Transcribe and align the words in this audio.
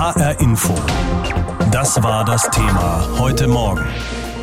HR 0.00 0.40
Info. 0.40 0.74
Das 1.70 2.02
war 2.02 2.24
das 2.24 2.48
Thema 2.48 3.06
heute 3.18 3.46
Morgen. 3.46 3.84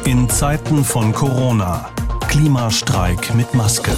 In 0.06 0.30
Zeiten 0.30 0.84
von 0.84 1.12
Corona. 1.14 1.90
Klimastreik 2.28 3.34
mit 3.34 3.56
Maske. 3.56 3.90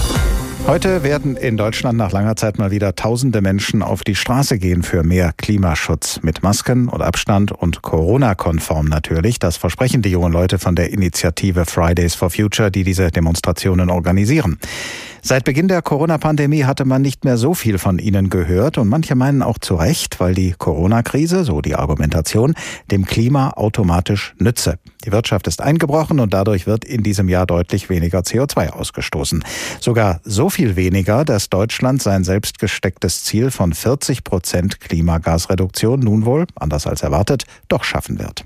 Heute 0.67 1.03
werden 1.03 1.35
in 1.35 1.57
Deutschland 1.57 1.97
nach 1.97 2.13
langer 2.13 2.37
Zeit 2.37 2.59
mal 2.59 2.71
wieder 2.71 2.95
tausende 2.95 3.41
Menschen 3.41 3.81
auf 3.81 4.05
die 4.05 4.15
Straße 4.15 4.57
gehen 4.57 4.83
für 4.83 5.03
mehr 5.03 5.33
Klimaschutz. 5.35 6.21
Mit 6.21 6.43
Masken 6.43 6.87
und 6.87 7.01
Abstand 7.01 7.51
und 7.51 7.81
Corona-konform 7.81 8.85
natürlich. 8.85 9.39
Das 9.39 9.57
versprechen 9.57 10.01
die 10.01 10.11
jungen 10.11 10.31
Leute 10.31 10.59
von 10.59 10.77
der 10.77 10.93
Initiative 10.93 11.65
Fridays 11.65 12.15
for 12.15 12.29
Future, 12.29 12.71
die 12.71 12.85
diese 12.85 13.11
Demonstrationen 13.11 13.89
organisieren. 13.89 14.59
Seit 15.21 15.43
Beginn 15.43 15.67
der 15.67 15.81
Corona-Pandemie 15.81 16.63
hatte 16.63 16.85
man 16.85 17.01
nicht 17.01 17.25
mehr 17.25 17.37
so 17.37 17.53
viel 17.53 17.77
von 17.77 17.99
ihnen 17.99 18.29
gehört 18.29 18.77
und 18.77 18.87
manche 18.87 19.15
meinen 19.15 19.41
auch 19.41 19.57
zu 19.57 19.75
Recht, 19.75 20.19
weil 20.19 20.33
die 20.33 20.55
Corona-Krise, 20.57 21.43
so 21.43 21.61
die 21.61 21.75
Argumentation, 21.75 22.53
dem 22.89 23.05
Klima 23.05 23.51
automatisch 23.51 24.33
nütze. 24.37 24.79
Die 25.05 25.11
Wirtschaft 25.11 25.47
ist 25.47 25.61
eingebrochen 25.61 26.19
und 26.19 26.33
dadurch 26.33 26.67
wird 26.67 26.85
in 26.85 27.03
diesem 27.03 27.29
Jahr 27.29 27.45
deutlich 27.45 27.89
weniger 27.89 28.19
CO2 28.19 28.69
ausgestoßen. 28.69 29.43
Sogar 29.79 30.19
so 30.23 30.49
viel 30.49 30.75
weniger, 30.75 31.25
dass 31.25 31.49
Deutschland 31.49 32.01
sein 32.01 32.23
selbst 32.23 32.59
gestecktes 32.59 33.23
Ziel 33.23 33.51
von 33.51 33.73
40 33.73 34.23
Prozent 34.23 34.79
Klimagasreduktion 34.79 35.99
nun 35.99 36.25
wohl, 36.25 36.45
anders 36.55 36.87
als 36.87 37.01
erwartet, 37.01 37.45
doch 37.67 37.83
schaffen 37.83 38.19
wird. 38.19 38.45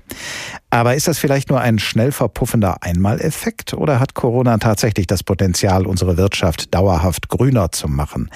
Aber 0.70 0.94
ist 0.94 1.06
das 1.06 1.18
vielleicht 1.18 1.50
nur 1.50 1.60
ein 1.60 1.78
schnell 1.78 2.12
verpuffender 2.12 2.82
Einmaleffekt 2.82 3.74
oder 3.74 4.00
hat 4.00 4.14
Corona 4.14 4.58
tatsächlich 4.58 5.06
das 5.06 5.22
Potenzial, 5.22 5.86
unsere 5.86 6.16
Wirtschaft 6.16 6.63
dauerhaft 6.70 7.28
grüner 7.28 7.72
zu 7.72 7.88
machen? 7.88 8.30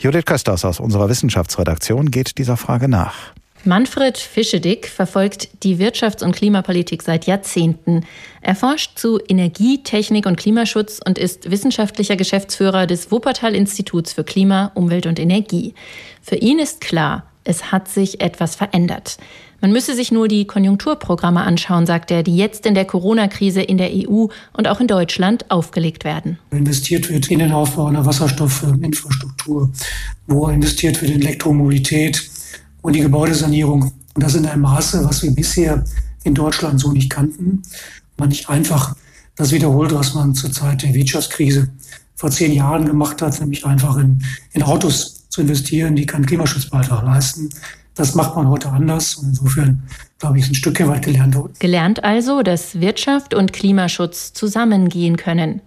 Judith 0.00 0.24
Kösters 0.24 0.64
aus 0.64 0.80
unserer 0.80 1.08
Wissenschaftsredaktion 1.08 2.10
geht 2.10 2.38
dieser 2.38 2.56
Frage 2.56 2.88
nach. 2.88 3.14
Manfred 3.64 4.16
Fischedick 4.16 4.88
verfolgt 4.88 5.48
die 5.64 5.76
Wirtschafts- 5.76 6.24
und 6.24 6.34
Klimapolitik 6.34 7.02
seit 7.02 7.26
Jahrzehnten. 7.26 8.06
Er 8.40 8.54
forscht 8.54 8.98
zu 8.98 9.20
Energie, 9.28 9.82
Technik 9.82 10.24
und 10.24 10.36
Klimaschutz 10.36 10.98
und 11.04 11.18
ist 11.18 11.50
wissenschaftlicher 11.50 12.16
Geschäftsführer 12.16 12.86
des 12.86 13.10
Wuppertal-Instituts 13.10 14.14
für 14.14 14.24
Klima, 14.24 14.72
Umwelt 14.74 15.04
und 15.04 15.18
Energie. 15.18 15.74
Für 16.22 16.36
ihn 16.36 16.58
ist 16.58 16.80
klar, 16.80 17.29
es 17.44 17.72
hat 17.72 17.88
sich 17.88 18.20
etwas 18.20 18.54
verändert. 18.54 19.18
Man 19.60 19.72
müsse 19.72 19.94
sich 19.94 20.10
nur 20.10 20.26
die 20.26 20.46
Konjunkturprogramme 20.46 21.42
anschauen, 21.42 21.84
sagt 21.84 22.10
er, 22.10 22.22
die 22.22 22.36
jetzt 22.36 22.64
in 22.64 22.74
der 22.74 22.86
Corona-Krise 22.86 23.60
in 23.60 23.76
der 23.76 23.90
EU 23.92 24.26
und 24.54 24.68
auch 24.68 24.80
in 24.80 24.86
Deutschland 24.86 25.50
aufgelegt 25.50 26.04
werden. 26.04 26.38
Investiert 26.50 27.10
wird 27.10 27.30
in 27.30 27.40
den 27.40 27.52
Aufbau 27.52 27.86
einer 27.86 28.06
Wasserstoffinfrastruktur, 28.06 29.70
wo 30.26 30.48
investiert 30.48 31.00
wird 31.02 31.12
in 31.12 31.20
Elektromobilität 31.20 32.22
und 32.80 32.94
die 32.94 33.00
Gebäudesanierung. 33.00 33.92
Und 34.14 34.24
das 34.24 34.34
in 34.34 34.46
einem 34.46 34.62
Maße, 34.62 35.04
was 35.04 35.22
wir 35.22 35.30
bisher 35.30 35.84
in 36.24 36.34
Deutschland 36.34 36.80
so 36.80 36.92
nicht 36.92 37.10
kannten. 37.10 37.62
Man 38.16 38.30
nicht 38.30 38.48
einfach 38.48 38.96
das 39.36 39.52
wiederholt, 39.52 39.94
was 39.94 40.14
man 40.14 40.34
zur 40.34 40.52
Zeit 40.52 40.82
der 40.82 40.94
Wirtschaftskrise 40.94 41.68
vor 42.14 42.30
zehn 42.30 42.52
Jahren 42.52 42.86
gemacht 42.86 43.22
hat, 43.22 43.38
nämlich 43.40 43.64
einfach 43.64 43.96
in, 43.98 44.22
in 44.52 44.62
Autos 44.62 45.19
zu 45.30 45.40
investieren, 45.40 45.96
die 45.96 46.04
keinen 46.04 46.26
Klimaschutzbeitrag 46.26 47.02
leisten. 47.04 47.48
Das 47.94 48.14
macht 48.14 48.36
man 48.36 48.48
heute 48.48 48.68
anders 48.68 49.14
und 49.16 49.28
insofern 49.28 49.82
glaube 50.18 50.38
ich, 50.38 50.44
ist 50.44 50.52
ein 50.52 50.54
Stück 50.54 50.86
weit 50.86 51.04
gelernt. 51.04 51.36
Gelernt 51.58 52.04
also, 52.04 52.42
dass 52.42 52.80
Wirtschaft 52.80 53.34
und 53.34 53.52
Klimaschutz 53.52 54.32
zusammengehen 54.32 55.16
können. 55.16 55.62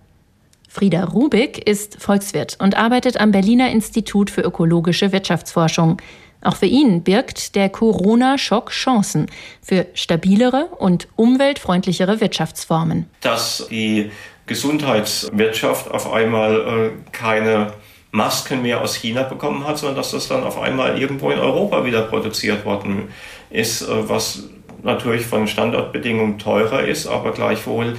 Frieda 0.69 1.03
Rubik 1.03 1.67
ist 1.67 2.01
Volkswirt 2.01 2.57
und 2.59 2.75
arbeitet 2.75 3.19
am 3.19 3.31
Berliner 3.31 3.69
Institut 3.69 4.29
für 4.29 4.41
ökologische 4.41 5.11
Wirtschaftsforschung. 5.11 6.01
Auch 6.41 6.55
für 6.55 6.65
ihn 6.65 7.03
birgt 7.03 7.55
der 7.55 7.69
Corona-Schock 7.69 8.69
Chancen 8.71 9.27
für 9.61 9.85
stabilere 9.93 10.65
und 10.77 11.07
umweltfreundlichere 11.15 12.19
Wirtschaftsformen. 12.19 13.05
Dass 13.21 13.67
die 13.69 14.11
Gesundheitswirtschaft 14.45 15.89
auf 15.89 16.11
einmal 16.11 16.55
äh, 16.55 17.11
keine 17.11 17.73
Masken 18.13 18.61
mehr 18.61 18.79
aus 18.81 18.93
China 18.93 19.23
bekommen 19.23 19.65
hat, 19.65 19.79
sondern 19.79 19.97
dass 19.97 20.11
das 20.11 20.27
dann 20.27 20.43
auf 20.43 20.61
einmal 20.61 21.01
irgendwo 21.01 21.31
in 21.31 21.39
Europa 21.39 21.83
wieder 21.83 22.03
produziert 22.03 22.63
worden 22.63 23.09
ist, 23.49 23.81
äh, 23.81 24.07
was 24.07 24.43
natürlich 24.83 25.25
von 25.25 25.47
Standortbedingungen 25.47 26.37
teurer 26.37 26.83
ist, 26.83 27.07
aber 27.07 27.31
gleichwohl 27.31 27.95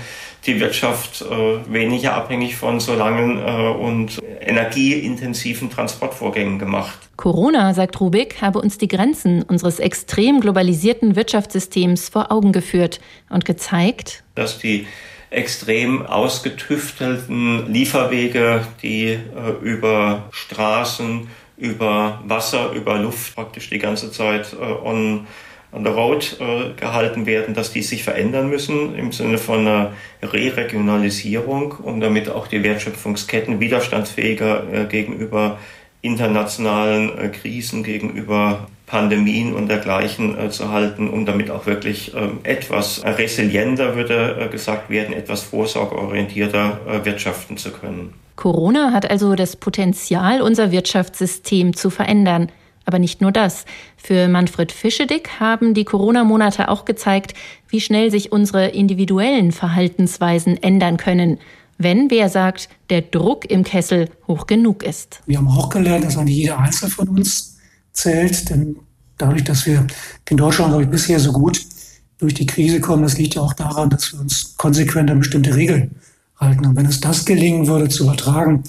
die 0.46 0.60
Wirtschaft 0.60 1.22
äh, 1.22 1.72
weniger 1.72 2.14
abhängig 2.14 2.54
von 2.54 2.78
so 2.78 2.94
langen 2.94 3.38
äh, 3.38 3.68
und 3.70 4.22
energieintensiven 4.40 5.68
Transportvorgängen 5.68 6.60
gemacht. 6.60 6.96
Corona, 7.16 7.74
sagt 7.74 8.00
Rubik, 8.00 8.40
habe 8.40 8.60
uns 8.60 8.78
die 8.78 8.88
Grenzen 8.88 9.42
unseres 9.42 9.80
extrem 9.80 10.40
globalisierten 10.40 11.16
Wirtschaftssystems 11.16 12.08
vor 12.08 12.30
Augen 12.30 12.52
geführt 12.52 13.00
und 13.30 13.44
gezeigt, 13.44 14.22
dass 14.36 14.58
die 14.58 14.86
extrem 15.34 16.06
ausgetüftelten 16.06 17.72
Lieferwege, 17.72 18.66
die 18.82 19.06
äh, 19.08 19.18
über 19.62 20.28
Straßen, 20.30 21.28
über 21.56 22.22
Wasser, 22.26 22.72
über 22.72 22.98
Luft 22.98 23.34
praktisch 23.34 23.70
die 23.70 23.78
ganze 23.78 24.10
Zeit 24.10 24.54
äh, 24.54 24.64
on, 24.64 25.26
on 25.72 25.84
the 25.84 25.90
road 25.90 26.36
äh, 26.40 26.72
gehalten 26.78 27.26
werden, 27.26 27.54
dass 27.54 27.72
die 27.72 27.82
sich 27.82 28.02
verändern 28.04 28.48
müssen 28.48 28.94
im 28.94 29.12
Sinne 29.12 29.38
von 29.38 29.60
einer 29.60 29.92
Re-Regionalisierung, 30.22 31.72
um 31.72 32.00
damit 32.00 32.28
auch 32.28 32.46
die 32.46 32.62
Wertschöpfungsketten 32.62 33.60
widerstandsfähiger 33.60 34.72
äh, 34.72 34.84
gegenüber 34.86 35.58
internationalen 36.04 37.18
äh, 37.18 37.28
Krisen, 37.28 37.82
gegenüber 37.82 38.66
Pandemien 38.86 39.54
und 39.54 39.68
dergleichen 39.68 40.38
äh, 40.38 40.50
zu 40.50 40.70
halten, 40.70 41.08
um 41.08 41.24
damit 41.24 41.50
auch 41.50 41.66
wirklich 41.66 42.12
ähm, 42.14 42.40
etwas 42.42 43.02
resilienter, 43.04 43.96
würde 43.96 44.38
äh, 44.38 44.48
gesagt 44.48 44.90
werden, 44.90 45.14
etwas 45.14 45.42
vorsorgeorientierter 45.42 46.80
äh, 46.86 47.04
wirtschaften 47.04 47.56
zu 47.56 47.72
können. 47.72 48.12
Corona 48.36 48.92
hat 48.92 49.10
also 49.10 49.34
das 49.34 49.56
Potenzial, 49.56 50.42
unser 50.42 50.70
Wirtschaftssystem 50.70 51.74
zu 51.74 51.88
verändern. 51.88 52.52
Aber 52.86 52.98
nicht 52.98 53.22
nur 53.22 53.32
das. 53.32 53.64
Für 53.96 54.28
Manfred 54.28 54.70
Fischedick 54.70 55.40
haben 55.40 55.72
die 55.72 55.86
Corona-Monate 55.86 56.68
auch 56.68 56.84
gezeigt, 56.84 57.32
wie 57.68 57.80
schnell 57.80 58.10
sich 58.10 58.30
unsere 58.30 58.68
individuellen 58.68 59.52
Verhaltensweisen 59.52 60.62
ändern 60.62 60.98
können 60.98 61.38
wenn, 61.78 62.10
wie 62.10 62.18
er 62.18 62.28
sagt, 62.28 62.68
der 62.90 63.02
Druck 63.02 63.50
im 63.50 63.64
Kessel 63.64 64.08
hoch 64.26 64.46
genug 64.46 64.82
ist. 64.82 65.20
Wir 65.26 65.38
haben 65.38 65.48
auch 65.48 65.68
gelernt, 65.68 66.04
dass 66.04 66.16
eigentlich 66.16 66.36
jeder 66.36 66.58
Einzelne 66.58 66.90
von 66.90 67.08
uns 67.08 67.56
zählt, 67.92 68.50
denn 68.50 68.76
dadurch, 69.18 69.44
dass 69.44 69.66
wir 69.66 69.86
in 70.28 70.36
Deutschland, 70.36 70.70
glaube 70.70 70.84
ich, 70.84 70.90
bisher 70.90 71.20
so 71.20 71.32
gut 71.32 71.60
durch 72.18 72.34
die 72.34 72.46
Krise 72.46 72.80
kommen, 72.80 73.02
das 73.02 73.18
liegt 73.18 73.34
ja 73.34 73.42
auch 73.42 73.52
daran, 73.52 73.90
dass 73.90 74.12
wir 74.12 74.20
uns 74.20 74.56
konsequent 74.56 75.10
an 75.10 75.18
bestimmte 75.18 75.54
Regeln 75.54 75.96
halten. 76.36 76.66
Und 76.66 76.76
wenn 76.76 76.86
es 76.86 77.00
das 77.00 77.24
gelingen 77.24 77.66
würde, 77.66 77.88
zu 77.88 78.04
übertragen 78.04 78.62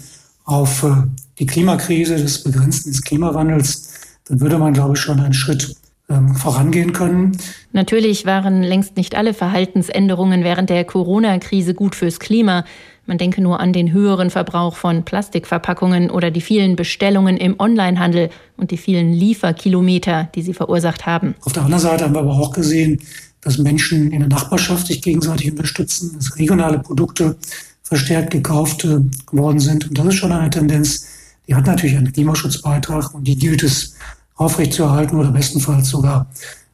auf 0.45 0.83
äh, 0.83 1.03
die 1.39 1.45
Klimakrise, 1.45 2.15
des 2.15 2.43
Begrenzen 2.43 2.91
des 2.91 3.01
Klimawandels, 3.01 3.91
dann 4.27 4.41
würde 4.41 4.57
man, 4.57 4.73
glaube 4.73 4.93
ich, 4.95 4.99
schon 4.99 5.19
einen 5.19 5.33
Schritt 5.33 5.75
ähm, 6.09 6.35
vorangehen 6.35 6.93
können. 6.93 7.37
Natürlich 7.71 8.25
waren 8.25 8.63
längst 8.63 8.95
nicht 8.95 9.15
alle 9.15 9.33
Verhaltensänderungen 9.33 10.43
während 10.43 10.69
der 10.69 10.85
Corona-Krise 10.85 11.73
gut 11.73 11.95
fürs 11.95 12.19
Klima. 12.19 12.65
Man 13.07 13.17
denke 13.17 13.41
nur 13.41 13.59
an 13.59 13.71
den 13.71 13.91
höheren 13.91 14.29
Verbrauch 14.29 14.75
von 14.75 15.03
Plastikverpackungen 15.03 16.09
oder 16.09 16.31
die 16.31 16.41
vielen 16.41 16.75
Bestellungen 16.75 17.37
im 17.37 17.55
Onlinehandel 17.59 18.29
und 18.57 18.71
die 18.71 18.77
vielen 18.77 19.13
Lieferkilometer, 19.13 20.29
die 20.33 20.41
sie 20.41 20.53
verursacht 20.53 21.05
haben. 21.05 21.35
Auf 21.41 21.53
der 21.53 21.63
anderen 21.63 21.81
Seite 21.81 22.05
haben 22.05 22.15
wir 22.15 22.21
aber 22.21 22.33
auch 22.33 22.51
gesehen, 22.51 22.99
dass 23.41 23.59
Menschen 23.59 24.11
in 24.11 24.21
der 24.21 24.29
Nachbarschaft 24.29 24.87
sich 24.87 25.01
gegenseitig 25.03 25.51
unterstützen, 25.51 26.13
dass 26.15 26.37
regionale 26.37 26.79
Produkte 26.79 27.37
verstärkt 27.83 28.31
gekauft 28.31 28.83
äh, 28.85 29.01
worden 29.31 29.59
sind. 29.59 29.87
Und 29.87 29.97
das 29.97 30.07
ist 30.07 30.15
schon 30.15 30.31
eine 30.31 30.49
Tendenz, 30.49 31.05
die 31.47 31.53
hat 31.53 31.67
natürlich 31.67 31.95
einen 31.95 32.11
Klimaschutzbeitrag 32.11 33.13
und 33.13 33.27
die 33.27 33.37
gilt 33.37 33.61
es 33.61 33.95
aufrechtzuerhalten 34.35 35.19
oder 35.19 35.31
bestenfalls 35.31 35.89
sogar 35.89 36.27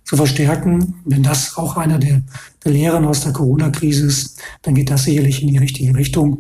zu 0.04 0.18
verstärken. 0.18 0.96
Wenn 1.06 1.24
das 1.24 1.58
auch 1.58 1.78
einer 1.78 1.98
der, 1.98 2.22
der 2.64 2.72
Lehren 2.72 3.06
aus 3.06 3.22
der 3.22 3.34
Corona-Krise 3.34 4.08
ist, 4.08 4.42
dann 4.62 4.76
geht 4.76 4.90
das 4.90 5.04
sicherlich 5.04 5.42
in 5.42 5.50
die 5.50 5.58
richtige 5.58 5.96
Richtung. 5.96 6.40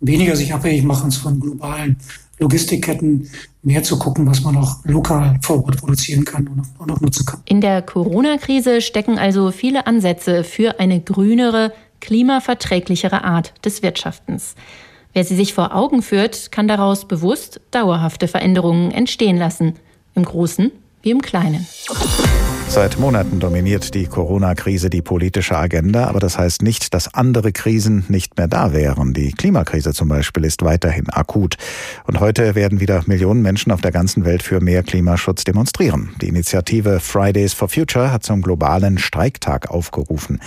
Weniger 0.00 0.36
sich 0.36 0.52
abhängig 0.52 0.82
machen 0.82 1.12
von 1.12 1.38
globalen 1.38 1.96
Logistikketten, 2.38 3.28
mehr 3.62 3.82
zu 3.82 3.98
gucken, 3.98 4.26
was 4.26 4.42
man 4.42 4.56
auch 4.56 4.84
lokal 4.84 5.38
vor 5.42 5.64
Ort 5.64 5.76
produzieren 5.78 6.24
kann 6.24 6.48
und 6.48 6.60
auch, 6.60 6.80
und 6.80 6.90
auch 6.90 7.00
nutzen 7.00 7.24
kann. 7.24 7.40
In 7.44 7.60
der 7.60 7.82
Corona-Krise 7.82 8.80
stecken 8.80 9.18
also 9.18 9.52
viele 9.52 9.86
Ansätze 9.86 10.42
für 10.42 10.80
eine 10.80 11.00
grünere, 11.00 11.72
klimaverträglichere 12.00 13.22
Art 13.22 13.54
des 13.64 13.82
Wirtschaftens. 13.82 14.56
Wer 15.12 15.24
sie 15.24 15.36
sich 15.36 15.54
vor 15.54 15.74
Augen 15.74 16.02
führt, 16.02 16.50
kann 16.50 16.66
daraus 16.66 17.06
bewusst 17.06 17.60
dauerhafte 17.70 18.26
Veränderungen 18.26 18.90
entstehen 18.90 19.36
lassen. 19.36 19.74
Im 20.14 20.24
Großen 20.24 20.72
wie 21.02 21.10
im 21.10 21.22
Kleinen. 21.22 21.66
Seit 22.72 22.98
Monaten 22.98 23.38
dominiert 23.38 23.92
die 23.92 24.06
Corona-Krise 24.06 24.88
die 24.88 25.02
politische 25.02 25.58
Agenda, 25.58 26.06
aber 26.06 26.20
das 26.20 26.38
heißt 26.38 26.62
nicht, 26.62 26.94
dass 26.94 27.12
andere 27.12 27.52
Krisen 27.52 28.06
nicht 28.08 28.38
mehr 28.38 28.48
da 28.48 28.72
wären. 28.72 29.12
Die 29.12 29.32
Klimakrise 29.32 29.92
zum 29.92 30.08
Beispiel 30.08 30.46
ist 30.46 30.64
weiterhin 30.64 31.10
akut. 31.10 31.58
Und 32.06 32.18
heute 32.18 32.54
werden 32.54 32.80
wieder 32.80 33.02
Millionen 33.04 33.42
Menschen 33.42 33.72
auf 33.72 33.82
der 33.82 33.92
ganzen 33.92 34.24
Welt 34.24 34.42
für 34.42 34.60
mehr 34.60 34.82
Klimaschutz 34.82 35.44
demonstrieren. 35.44 36.14
Die 36.22 36.28
Initiative 36.28 36.98
Fridays 37.00 37.52
for 37.52 37.68
Future 37.68 38.10
hat 38.10 38.24
zum 38.24 38.40
globalen 38.40 38.96
Streiktag 38.96 39.70
aufgerufen. 39.70 40.40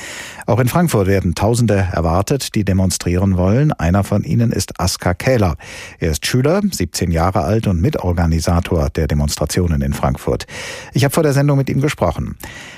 Auch 0.47 0.59
in 0.59 0.67
Frankfurt 0.67 1.05
werden 1.05 1.35
Tausende 1.35 1.75
erwartet, 1.91 2.55
die 2.55 2.65
demonstrieren 2.65 3.37
wollen. 3.37 3.71
Einer 3.71 4.03
von 4.03 4.23
ihnen 4.23 4.51
ist 4.51 4.79
Aska 4.79 5.13
Kähler. 5.13 5.57
Er 5.99 6.09
ist 6.09 6.25
Schüler, 6.25 6.61
17 6.67 7.11
Jahre 7.11 7.43
alt 7.43 7.67
und 7.67 7.79
Mitorganisator 7.81 8.89
der 8.89 9.05
Demonstrationen 9.05 9.83
in 9.83 9.93
Frankfurt. 9.93 10.47
Ich 10.93 11.03
habe 11.03 11.13
vor 11.13 11.21
der 11.21 11.33
Sendung 11.33 11.59
mit 11.59 11.69
ihm 11.69 11.81
gesprochen 11.81 12.14
gesprochen. 12.15 12.37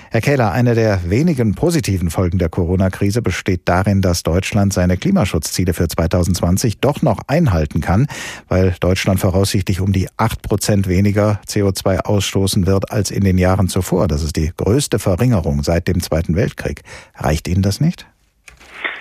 Herr 0.09 0.21
Kähler, 0.21 0.51
eine 0.53 0.73
der 0.73 1.09
wenigen 1.09 1.53
positiven 1.53 2.09
Folgen 2.09 2.37
der 2.37 2.49
Corona-Krise 2.49 3.21
besteht 3.21 3.61
darin, 3.65 4.01
dass 4.01 4.23
Deutschland 4.23 4.71
seine 4.73 4.97
Klimaschutzziele 4.97 5.73
für 5.73 5.87
2020 5.87 6.79
doch 6.79 7.01
noch 7.01 7.19
einhalten 7.27 7.81
kann, 7.81 8.07
weil 8.47 8.73
Deutschland 8.79 9.19
voraussichtlich 9.19 9.81
um 9.81 9.91
die 9.91 10.07
acht 10.17 10.41
Prozent 10.41 10.87
weniger 10.87 11.41
CO2 11.45 12.05
ausstoßen 12.05 12.65
wird 12.67 12.91
als 12.91 13.11
in 13.11 13.23
den 13.23 13.37
Jahren 13.37 13.67
zuvor. 13.67 14.07
Das 14.07 14.23
ist 14.23 14.37
die 14.37 14.51
größte 14.55 14.97
Verringerung 14.97 15.61
seit 15.63 15.87
dem 15.87 15.99
Zweiten 15.99 16.35
Weltkrieg. 16.35 16.81
Reicht 17.15 17.47
Ihnen 17.47 17.61
das 17.61 17.81
nicht? 17.81 18.07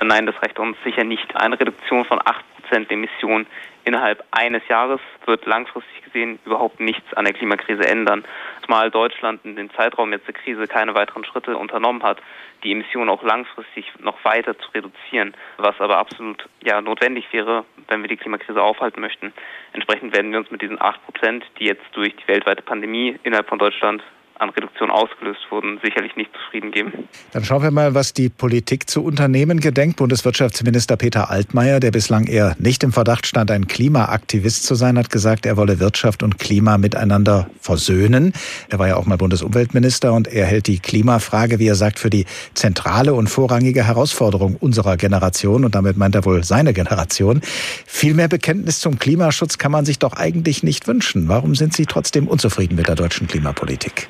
Nein, 0.02 0.26
das 0.26 0.34
reicht 0.42 0.58
uns 0.58 0.76
sicher 0.84 1.04
nicht. 1.04 1.34
Eine 1.36 1.58
Reduktion 1.58 2.04
von 2.04 2.18
acht 2.24 2.44
Prozent 2.56 2.90
Emissionen 2.90 3.46
innerhalb 3.84 4.24
eines 4.32 4.62
Jahres 4.68 5.00
wird 5.26 5.46
langfristig 5.46 6.02
gesehen 6.04 6.38
überhaupt 6.44 6.80
nichts 6.80 7.14
an 7.14 7.24
der 7.24 7.34
Klimakrise 7.34 7.86
ändern. 7.86 8.24
Zumal 8.66 8.90
Deutschland 8.90 9.44
in 9.44 9.54
dem 9.54 9.70
Zeitraum 9.74 10.12
jetzt 10.12 10.26
der 10.26 10.34
Krise 10.34 10.66
keine 10.66 10.94
weiteren 10.94 11.24
Schritte 11.24 11.56
unternommen 11.56 12.02
hat, 12.02 12.18
die 12.64 12.72
Emissionen 12.72 13.08
auch 13.08 13.22
langfristig 13.22 13.86
noch 14.00 14.24
weiter 14.24 14.58
zu 14.58 14.68
reduzieren, 14.72 15.34
was 15.56 15.80
aber 15.80 15.98
absolut 15.98 16.48
ja, 16.64 16.80
notwendig 16.80 17.32
wäre, 17.32 17.64
wenn 17.86 18.02
wir 18.02 18.08
die 18.08 18.16
Klimakrise 18.16 18.60
aufhalten 18.60 19.00
möchten. 19.00 19.32
Entsprechend 19.72 20.16
werden 20.16 20.32
wir 20.32 20.40
uns 20.40 20.50
mit 20.50 20.62
diesen 20.62 20.80
acht 20.82 21.00
Prozent, 21.04 21.44
die 21.60 21.66
jetzt 21.66 21.84
durch 21.92 22.16
die 22.16 22.26
weltweite 22.26 22.62
Pandemie 22.62 23.16
innerhalb 23.22 23.48
von 23.48 23.60
Deutschland 23.60 24.02
an 24.38 24.50
Reduktion 24.50 24.90
ausgelöst 24.90 25.40
wurden, 25.50 25.78
sicherlich 25.82 26.16
nicht 26.16 26.30
zufrieden 26.32 26.70
geben. 26.70 26.92
Dann 27.32 27.44
schauen 27.44 27.62
wir 27.62 27.70
mal, 27.70 27.94
was 27.94 28.12
die 28.12 28.28
Politik 28.28 28.88
zu 28.88 29.02
unternehmen 29.02 29.60
gedenkt. 29.60 29.96
Bundeswirtschaftsminister 29.96 30.96
Peter 30.96 31.30
Altmaier, 31.30 31.80
der 31.80 31.90
bislang 31.90 32.26
eher 32.26 32.54
nicht 32.58 32.82
im 32.82 32.92
Verdacht 32.92 33.26
stand, 33.26 33.50
ein 33.50 33.66
Klimaaktivist 33.66 34.64
zu 34.64 34.74
sein, 34.74 34.98
hat 34.98 35.10
gesagt, 35.10 35.46
er 35.46 35.56
wolle 35.56 35.80
Wirtschaft 35.80 36.22
und 36.22 36.38
Klima 36.38 36.78
miteinander 36.78 37.48
versöhnen. 37.60 38.32
Er 38.68 38.78
war 38.78 38.88
ja 38.88 38.96
auch 38.96 39.06
mal 39.06 39.16
Bundesumweltminister 39.16 40.12
und 40.12 40.28
er 40.28 40.46
hält 40.46 40.66
die 40.66 40.78
Klimafrage, 40.78 41.58
wie 41.58 41.68
er 41.68 41.74
sagt, 41.74 41.98
für 41.98 42.10
die 42.10 42.26
zentrale 42.54 43.14
und 43.14 43.28
vorrangige 43.28 43.84
Herausforderung 43.84 44.56
unserer 44.56 44.96
Generation. 44.96 45.64
Und 45.64 45.74
damit 45.74 45.96
meint 45.96 46.14
er 46.14 46.24
wohl 46.24 46.44
seine 46.44 46.72
Generation. 46.72 47.40
Viel 47.86 48.14
mehr 48.14 48.28
Bekenntnis 48.28 48.80
zum 48.80 48.98
Klimaschutz 48.98 49.58
kann 49.58 49.72
man 49.72 49.84
sich 49.84 49.98
doch 49.98 50.12
eigentlich 50.12 50.62
nicht 50.62 50.86
wünschen. 50.86 51.28
Warum 51.28 51.54
sind 51.54 51.74
Sie 51.74 51.86
trotzdem 51.86 52.28
unzufrieden 52.28 52.76
mit 52.76 52.88
der 52.88 52.94
deutschen 52.94 53.26
Klimapolitik? 53.26 54.08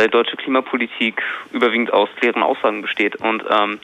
Die 0.00 0.08
deutsche 0.08 0.36
Klimapolitik 0.36 1.22
überwiegend 1.52 1.92
aus 1.92 2.08
leeren 2.20 2.42
Aussagen 2.42 2.82
besteht. 2.82 3.16
Und 3.16 3.44
ähm, 3.48 3.78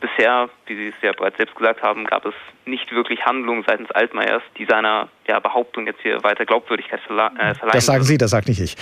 bisher, 0.00 0.48
wie 0.66 0.76
Sie 0.76 0.88
es 0.88 0.94
ja 1.02 1.12
bereits 1.12 1.36
selbst 1.36 1.56
gesagt 1.56 1.82
haben, 1.82 2.04
gab 2.04 2.26
es 2.26 2.34
nicht 2.66 2.92
wirklich 2.92 3.24
Handlungen 3.24 3.64
seitens 3.66 3.90
Altmaiers, 3.90 4.42
die 4.58 4.66
seiner 4.66 5.08
ja, 5.26 5.40
Behauptung 5.40 5.86
jetzt 5.86 6.00
hier 6.02 6.22
weiter 6.22 6.44
Glaubwürdigkeit 6.44 7.00
verla 7.00 7.28
äh, 7.28 7.54
verleihen. 7.54 7.72
Das 7.72 7.86
sagen 7.86 8.04
Sie, 8.04 8.18
das 8.18 8.30
sagt 8.30 8.48
nicht 8.48 8.60
ich. 8.60 8.76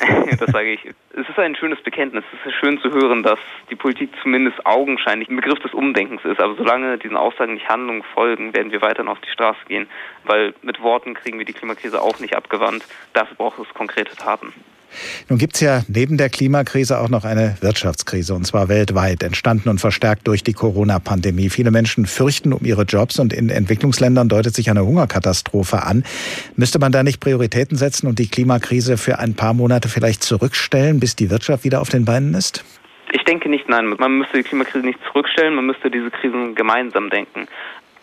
das 0.38 0.50
sage 0.50 0.72
ich. 0.72 0.84
Es 1.14 1.28
ist 1.28 1.38
ein 1.38 1.56
schönes 1.56 1.80
Bekenntnis. 1.82 2.24
Es 2.40 2.52
ist 2.52 2.58
schön 2.58 2.80
zu 2.80 2.90
hören, 2.90 3.22
dass 3.22 3.38
die 3.70 3.74
Politik 3.74 4.10
zumindest 4.22 4.64
augenscheinlich 4.66 5.28
ein 5.28 5.36
Begriff 5.36 5.58
des 5.60 5.72
Umdenkens 5.72 6.24
ist. 6.24 6.40
Aber 6.40 6.54
solange 6.56 6.98
diesen 6.98 7.16
Aussagen 7.16 7.54
nicht 7.54 7.68
Handlungen 7.68 8.02
folgen, 8.14 8.54
werden 8.54 8.72
wir 8.72 8.82
weiterhin 8.82 9.08
auf 9.08 9.20
die 9.20 9.30
Straße 9.30 9.60
gehen. 9.66 9.88
Weil 10.24 10.54
mit 10.62 10.82
Worten 10.82 11.14
kriegen 11.14 11.38
wir 11.38 11.46
die 11.46 11.52
Klimakrise 11.52 12.00
auch 12.00 12.18
nicht 12.20 12.36
abgewandt. 12.36 12.84
Dafür 13.12 13.36
braucht 13.36 13.58
es 13.58 13.72
konkrete 13.74 14.16
Taten. 14.16 14.52
Nun 15.28 15.38
gibt 15.38 15.54
es 15.54 15.60
ja 15.60 15.82
neben 15.88 16.16
der 16.16 16.28
Klimakrise 16.28 16.98
auch 16.98 17.08
noch 17.08 17.24
eine 17.24 17.56
Wirtschaftskrise, 17.60 18.34
und 18.34 18.46
zwar 18.46 18.68
weltweit, 18.68 19.22
entstanden 19.22 19.68
und 19.68 19.80
verstärkt 19.80 20.26
durch 20.26 20.42
die 20.42 20.52
Corona-Pandemie. 20.52 21.50
Viele 21.50 21.70
Menschen 21.70 22.06
fürchten 22.06 22.52
um 22.52 22.64
ihre 22.64 22.82
Jobs 22.82 23.18
und 23.18 23.32
in 23.32 23.50
Entwicklungsländern 23.50 24.28
deutet 24.28 24.54
sich 24.54 24.70
eine 24.70 24.84
Hungerkatastrophe 24.84 25.82
an. 25.82 26.04
Müsste 26.56 26.78
man 26.78 26.92
da 26.92 27.02
nicht 27.02 27.20
Prioritäten 27.20 27.76
setzen 27.76 28.06
und 28.06 28.18
die 28.18 28.28
Klimakrise 28.28 28.96
für 28.96 29.18
ein 29.18 29.34
paar 29.34 29.54
Monate 29.54 29.88
vielleicht 29.88 30.22
zurückstellen, 30.22 31.00
bis 31.00 31.16
die 31.16 31.30
Wirtschaft 31.30 31.64
wieder 31.64 31.80
auf 31.80 31.88
den 31.88 32.04
Beinen 32.04 32.34
ist? 32.34 32.64
Ich 33.12 33.24
denke 33.24 33.48
nicht, 33.48 33.68
nein. 33.68 33.94
Man 33.98 34.18
müsste 34.18 34.36
die 34.36 34.44
Klimakrise 34.44 34.86
nicht 34.86 34.98
zurückstellen, 35.10 35.54
man 35.54 35.66
müsste 35.66 35.90
diese 35.90 36.10
Krisen 36.10 36.54
gemeinsam 36.54 37.10
denken. 37.10 37.48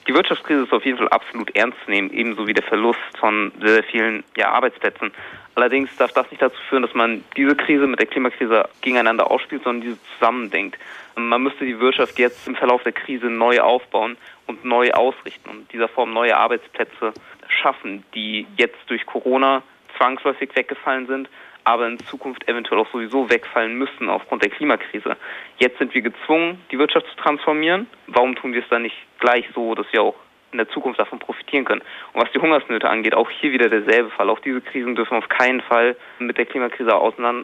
Die 0.07 0.13
Wirtschaftskrise 0.13 0.63
ist 0.63 0.71
auf 0.71 0.85
jeden 0.85 0.97
Fall 0.97 1.09
absolut 1.09 1.53
ernst 1.53 1.77
zu 1.83 1.91
nehmen, 1.91 2.11
ebenso 2.11 2.47
wie 2.47 2.53
der 2.53 2.63
Verlust 2.63 2.99
von 3.19 3.51
sehr, 3.59 3.73
sehr 3.73 3.83
vielen 3.83 4.23
ja, 4.37 4.51
Arbeitsplätzen. 4.51 5.11
Allerdings 5.55 5.93
darf 5.97 6.13
das 6.13 6.29
nicht 6.31 6.41
dazu 6.41 6.57
führen, 6.69 6.83
dass 6.83 6.93
man 6.93 7.23
diese 7.35 7.55
Krise 7.55 7.87
mit 7.87 7.99
der 7.99 8.07
Klimakrise 8.07 8.69
gegeneinander 8.81 9.29
ausspielt, 9.29 9.63
sondern 9.63 9.81
diese 9.81 9.97
zusammendenkt. 10.13 10.77
Man 11.15 11.43
müsste 11.43 11.65
die 11.65 11.79
Wirtschaft 11.79 12.17
jetzt 12.19 12.47
im 12.47 12.55
Verlauf 12.55 12.83
der 12.83 12.93
Krise 12.93 13.25
neu 13.25 13.59
aufbauen 13.59 14.15
und 14.45 14.63
neu 14.63 14.91
ausrichten 14.91 15.49
und 15.49 15.57
in 15.61 15.67
dieser 15.69 15.89
Form 15.89 16.13
neue 16.13 16.37
Arbeitsplätze 16.37 17.11
schaffen, 17.49 18.03
die 18.13 18.47
jetzt 18.55 18.77
durch 18.87 19.05
Corona 19.05 19.61
zwangsläufig 19.97 20.55
weggefallen 20.55 21.07
sind, 21.07 21.29
aber 21.63 21.87
in 21.87 21.99
Zukunft 21.99 22.47
eventuell 22.47 22.79
auch 22.79 22.89
sowieso 22.91 23.29
wegfallen 23.29 23.77
müssen 23.77 24.09
aufgrund 24.09 24.43
der 24.43 24.49
Klimakrise. 24.49 25.17
Jetzt 25.57 25.79
sind 25.79 25.93
wir 25.93 26.01
gezwungen, 26.01 26.61
die 26.71 26.79
Wirtschaft 26.79 27.07
zu 27.07 27.15
transformieren. 27.17 27.87
Warum 28.07 28.35
tun 28.35 28.53
wir 28.53 28.61
es 28.61 28.69
dann 28.69 28.83
nicht 28.83 28.95
gleich 29.19 29.45
so, 29.53 29.75
dass 29.75 29.85
wir 29.91 30.01
auch 30.01 30.15
in 30.51 30.57
der 30.59 30.69
Zukunft 30.69 30.99
davon 30.99 31.19
profitieren 31.19 31.65
können. 31.65 31.81
Und 32.13 32.21
was 32.21 32.31
die 32.31 32.39
Hungersnöte 32.39 32.89
angeht, 32.89 33.13
auch 33.13 33.29
hier 33.29 33.51
wieder 33.51 33.69
derselbe 33.69 34.09
Fall. 34.11 34.29
Auch 34.29 34.39
diese 34.39 34.61
Krisen 34.61 34.95
dürfen 34.95 35.17
auf 35.17 35.27
keinen 35.27 35.61
Fall 35.61 35.95
mit 36.19 36.37
der 36.37 36.45
Klimakrise 36.45 36.91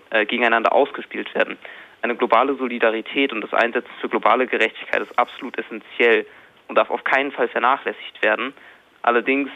äh, 0.10 0.26
gegeneinander 0.26 0.74
ausgespielt 0.74 1.34
werden. 1.36 1.58
Eine 2.02 2.16
globale 2.16 2.56
Solidarität 2.56 3.32
und 3.34 3.42
das 3.42 3.54
Einsetzen 3.54 3.92
für 4.00 4.10
globale 4.10 4.48
Gerechtigkeit 4.48 5.02
ist 5.02 5.18
absolut 5.18 5.58
essentiell 5.58 6.26
und 6.68 6.78
darf 6.78 6.90
auf 6.90 7.04
keinen 7.04 7.32
Fall 7.32 7.48
vernachlässigt 7.48 8.22
werden. 8.24 8.54
Allerdings 9.02 9.50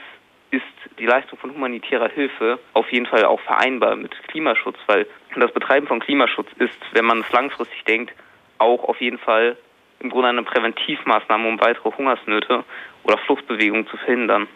ist 0.57 0.99
die 0.99 1.05
Leistung 1.05 1.37
von 1.37 1.53
humanitärer 1.53 2.09
Hilfe 2.09 2.59
auf 2.73 2.91
jeden 2.91 3.05
Fall 3.05 3.25
auch 3.25 3.39
vereinbar 3.41 3.95
mit 3.95 4.11
Klimaschutz, 4.27 4.77
weil 4.87 5.05
das 5.35 5.51
Betreiben 5.51 5.87
von 5.87 5.99
Klimaschutz 5.99 6.47
ist, 6.57 6.77
wenn 6.93 7.05
man 7.05 7.21
es 7.21 7.31
langfristig 7.31 7.83
denkt, 7.85 8.13
auch 8.57 8.83
auf 8.83 8.99
jeden 8.99 9.19
Fall 9.19 9.57
im 9.99 10.09
Grunde 10.09 10.29
eine 10.29 10.43
Präventivmaßnahme, 10.43 11.47
um 11.47 11.59
weitere 11.59 11.91
Hungersnöte 11.91 12.63
oder 13.03 13.17
Fluchtbewegungen 13.19 13.87
zu 13.87 13.97
verhindern. 13.97 14.47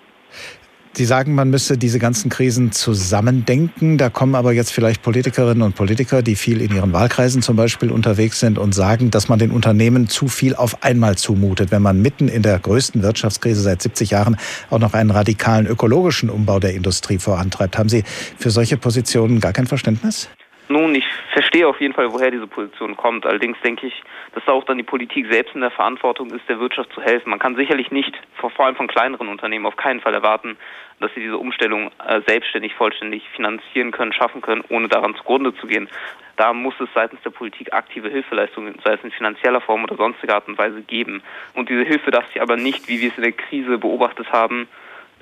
Sie 0.93 1.05
sagen, 1.05 1.35
man 1.35 1.49
müsse 1.49 1.77
diese 1.77 1.99
ganzen 1.99 2.29
Krisen 2.29 2.73
zusammendenken. 2.73 3.97
Da 3.97 4.09
kommen 4.09 4.35
aber 4.35 4.51
jetzt 4.51 4.73
vielleicht 4.73 5.01
Politikerinnen 5.01 5.61
und 5.61 5.73
Politiker, 5.73 6.21
die 6.21 6.35
viel 6.35 6.59
in 6.61 6.75
ihren 6.75 6.91
Wahlkreisen 6.91 7.41
zum 7.41 7.55
Beispiel 7.55 7.91
unterwegs 7.91 8.41
sind 8.41 8.57
und 8.57 8.75
sagen, 8.75 9.09
dass 9.09 9.29
man 9.29 9.39
den 9.39 9.51
Unternehmen 9.51 10.09
zu 10.09 10.27
viel 10.27 10.53
auf 10.53 10.83
einmal 10.83 11.17
zumutet, 11.17 11.71
wenn 11.71 11.81
man 11.81 12.01
mitten 12.01 12.27
in 12.27 12.41
der 12.41 12.59
größten 12.59 13.03
Wirtschaftskrise 13.03 13.61
seit 13.61 13.81
70 13.81 14.11
Jahren 14.11 14.35
auch 14.69 14.79
noch 14.79 14.93
einen 14.93 15.11
radikalen 15.11 15.65
ökologischen 15.65 16.29
Umbau 16.29 16.59
der 16.59 16.73
Industrie 16.73 17.19
vorantreibt. 17.19 17.77
Haben 17.77 17.89
Sie 17.89 18.03
für 18.37 18.51
solche 18.51 18.75
Positionen 18.75 19.39
gar 19.39 19.53
kein 19.53 19.67
Verständnis? 19.67 20.27
Nun, 20.71 20.95
ich 20.95 21.05
verstehe 21.33 21.67
auf 21.67 21.81
jeden 21.81 21.93
Fall, 21.93 22.11
woher 22.13 22.31
diese 22.31 22.47
Position 22.47 22.95
kommt. 22.95 23.25
Allerdings 23.25 23.59
denke 23.61 23.87
ich, 23.87 24.03
dass 24.33 24.47
auch 24.47 24.63
dann 24.63 24.77
die 24.77 24.83
Politik 24.83 25.27
selbst 25.29 25.53
in 25.53 25.61
der 25.61 25.71
Verantwortung 25.71 26.31
ist, 26.31 26.47
der 26.47 26.59
Wirtschaft 26.59 26.93
zu 26.93 27.01
helfen. 27.01 27.29
Man 27.29 27.39
kann 27.39 27.55
sicherlich 27.55 27.91
nicht, 27.91 28.17
vor 28.35 28.65
allem 28.65 28.75
von 28.75 28.87
kleineren 28.87 29.27
Unternehmen, 29.27 29.65
auf 29.65 29.75
keinen 29.75 29.99
Fall 29.99 30.13
erwarten, 30.13 30.57
dass 31.01 31.13
sie 31.13 31.19
diese 31.19 31.37
Umstellung 31.37 31.91
äh, 32.07 32.21
selbstständig, 32.25 32.73
vollständig 32.75 33.27
finanzieren 33.35 33.91
können, 33.91 34.13
schaffen 34.13 34.41
können, 34.41 34.63
ohne 34.69 34.87
daran 34.87 35.15
zugrunde 35.15 35.53
zu 35.55 35.67
gehen. 35.67 35.89
Da 36.37 36.53
muss 36.53 36.79
es 36.79 36.89
seitens 36.95 37.21
der 37.21 37.31
Politik 37.31 37.73
aktive 37.73 38.09
Hilfeleistungen, 38.09 38.75
sei 38.83 38.93
es 38.93 39.03
in 39.03 39.11
finanzieller 39.11 39.59
Form 39.59 39.83
oder 39.83 39.97
sonstiger 39.97 40.35
Art 40.35 40.47
und 40.47 40.57
Weise, 40.57 40.81
geben. 40.81 41.21
Und 41.53 41.69
diese 41.69 41.83
Hilfe 41.83 42.11
darf 42.11 42.27
sich 42.27 42.41
aber 42.41 42.55
nicht, 42.55 42.87
wie 42.87 43.01
wir 43.01 43.09
es 43.09 43.17
in 43.17 43.23
der 43.23 43.33
Krise 43.33 43.77
beobachtet 43.77 44.31
haben, 44.31 44.69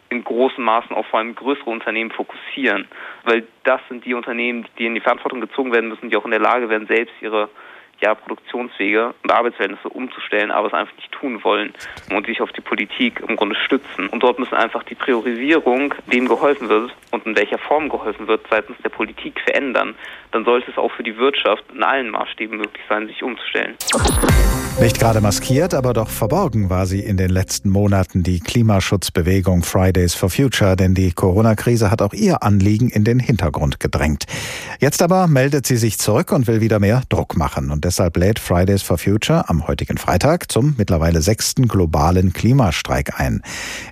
in 0.10 0.24
großen 0.24 0.64
Maßen 0.64 0.96
auf 0.96 1.06
vor 1.08 1.20
allem 1.20 1.36
größere 1.36 1.70
Unternehmen 1.70 2.12
fokussieren, 2.12 2.88
weil 3.26 3.48
das 3.64 3.82
sind 3.90 4.06
die 4.06 4.14
Unternehmen, 4.14 4.66
die 4.78 4.86
in 4.86 4.96
die 4.96 5.02
Verantwortung 5.02 5.42
gezogen 5.42 5.72
werden 5.72 5.90
müssen, 5.90 6.10
die 6.10 6.18
auch 6.18 6.26
in 6.26 6.32
der 6.32 6.40
Lage 6.40 6.70
werden, 6.70 6.88
selbst 6.88 7.14
ihre 7.22 7.50
ja, 8.02 8.16
Produktionswege 8.16 9.14
und 9.24 9.32
Arbeitsverhältnisse 9.32 9.90
umzustellen, 9.90 10.52
aber 10.52 10.68
es 10.68 10.74
einfach 10.74 10.96
nicht 10.96 11.12
tun 11.12 11.44
wollen 11.44 11.74
und 12.12 12.26
sich 12.26 12.42
auf 12.42 12.52
die 12.52 12.62
Politik 12.62 13.22
im 13.28 13.36
Grunde 13.36 13.56
stützen. 13.56 14.08
Und 14.08 14.24
dort 14.24 14.40
müssen 14.40 14.56
einfach 14.56 14.84
die 14.84 14.96
Priorisierung, 14.96 15.94
wem 16.08 16.28
geholfen 16.28 16.70
wird 16.70 16.96
und 17.12 17.26
in 17.26 17.36
welcher 17.36 17.58
Form 17.58 17.90
geholfen 17.90 18.28
wird, 18.28 18.46
seitens 18.50 18.78
der 18.84 18.90
Politik 18.90 19.40
verändern. 19.42 19.96
Dann 20.32 20.46
sollte 20.46 20.72
es 20.72 20.78
auch 20.78 20.92
für 20.92 21.04
die 21.04 21.18
Wirtschaft 21.18 21.64
in 21.74 21.84
allen 21.84 22.10
Maßstäben 22.10 22.58
möglich 22.58 22.84
sein, 22.88 23.08
sich 23.08 23.22
umzustellen. 23.22 23.76
Nicht 24.80 24.98
gerade 24.98 25.20
maskiert, 25.20 25.74
aber 25.74 25.92
doch 25.92 26.08
verborgen 26.08 26.70
war 26.70 26.86
sie 26.86 27.02
in 27.02 27.18
den 27.18 27.30
letzten 27.30 27.70
Monaten, 27.70 28.24
die 28.24 28.40
Klimaschutzbewegung 28.40 29.64
Fridays 29.64 30.14
for 30.14 30.30
Future, 30.30 30.78
denn 30.78 30.94
die 30.94 31.12
Corona-Krise 31.12 31.92
hat 31.92 32.02
auch 32.02 32.14
ihr 32.14 32.44
Anliegen 32.44 32.90
in 32.90 33.04
den 33.04 33.20
Hintergrund 33.20 33.82
gedrängt. 33.82 34.24
Jetzt 34.80 35.02
aber 35.02 35.28
meldet 35.28 35.68
sie 35.68 35.76
sich 35.76 36.00
zurück 36.00 36.32
und 36.32 36.48
will 36.48 36.62
wieder 36.62 36.80
mehr 36.80 37.02
Druck 37.10 37.36
machen. 37.36 37.72
Und 37.72 37.84
deshalb 37.84 38.16
lädt 38.16 38.40
Fridays 38.40 38.82
for 38.82 38.98
Future 38.98 39.50
am 39.50 39.68
heutigen 39.68 39.98
Freitag 39.98 40.50
zum 40.50 40.76
mittlerweile 40.78 41.22
sechsten 41.22 41.68
globalen 41.68 42.32
Klimastreik 42.32 43.20
ein. 43.20 43.42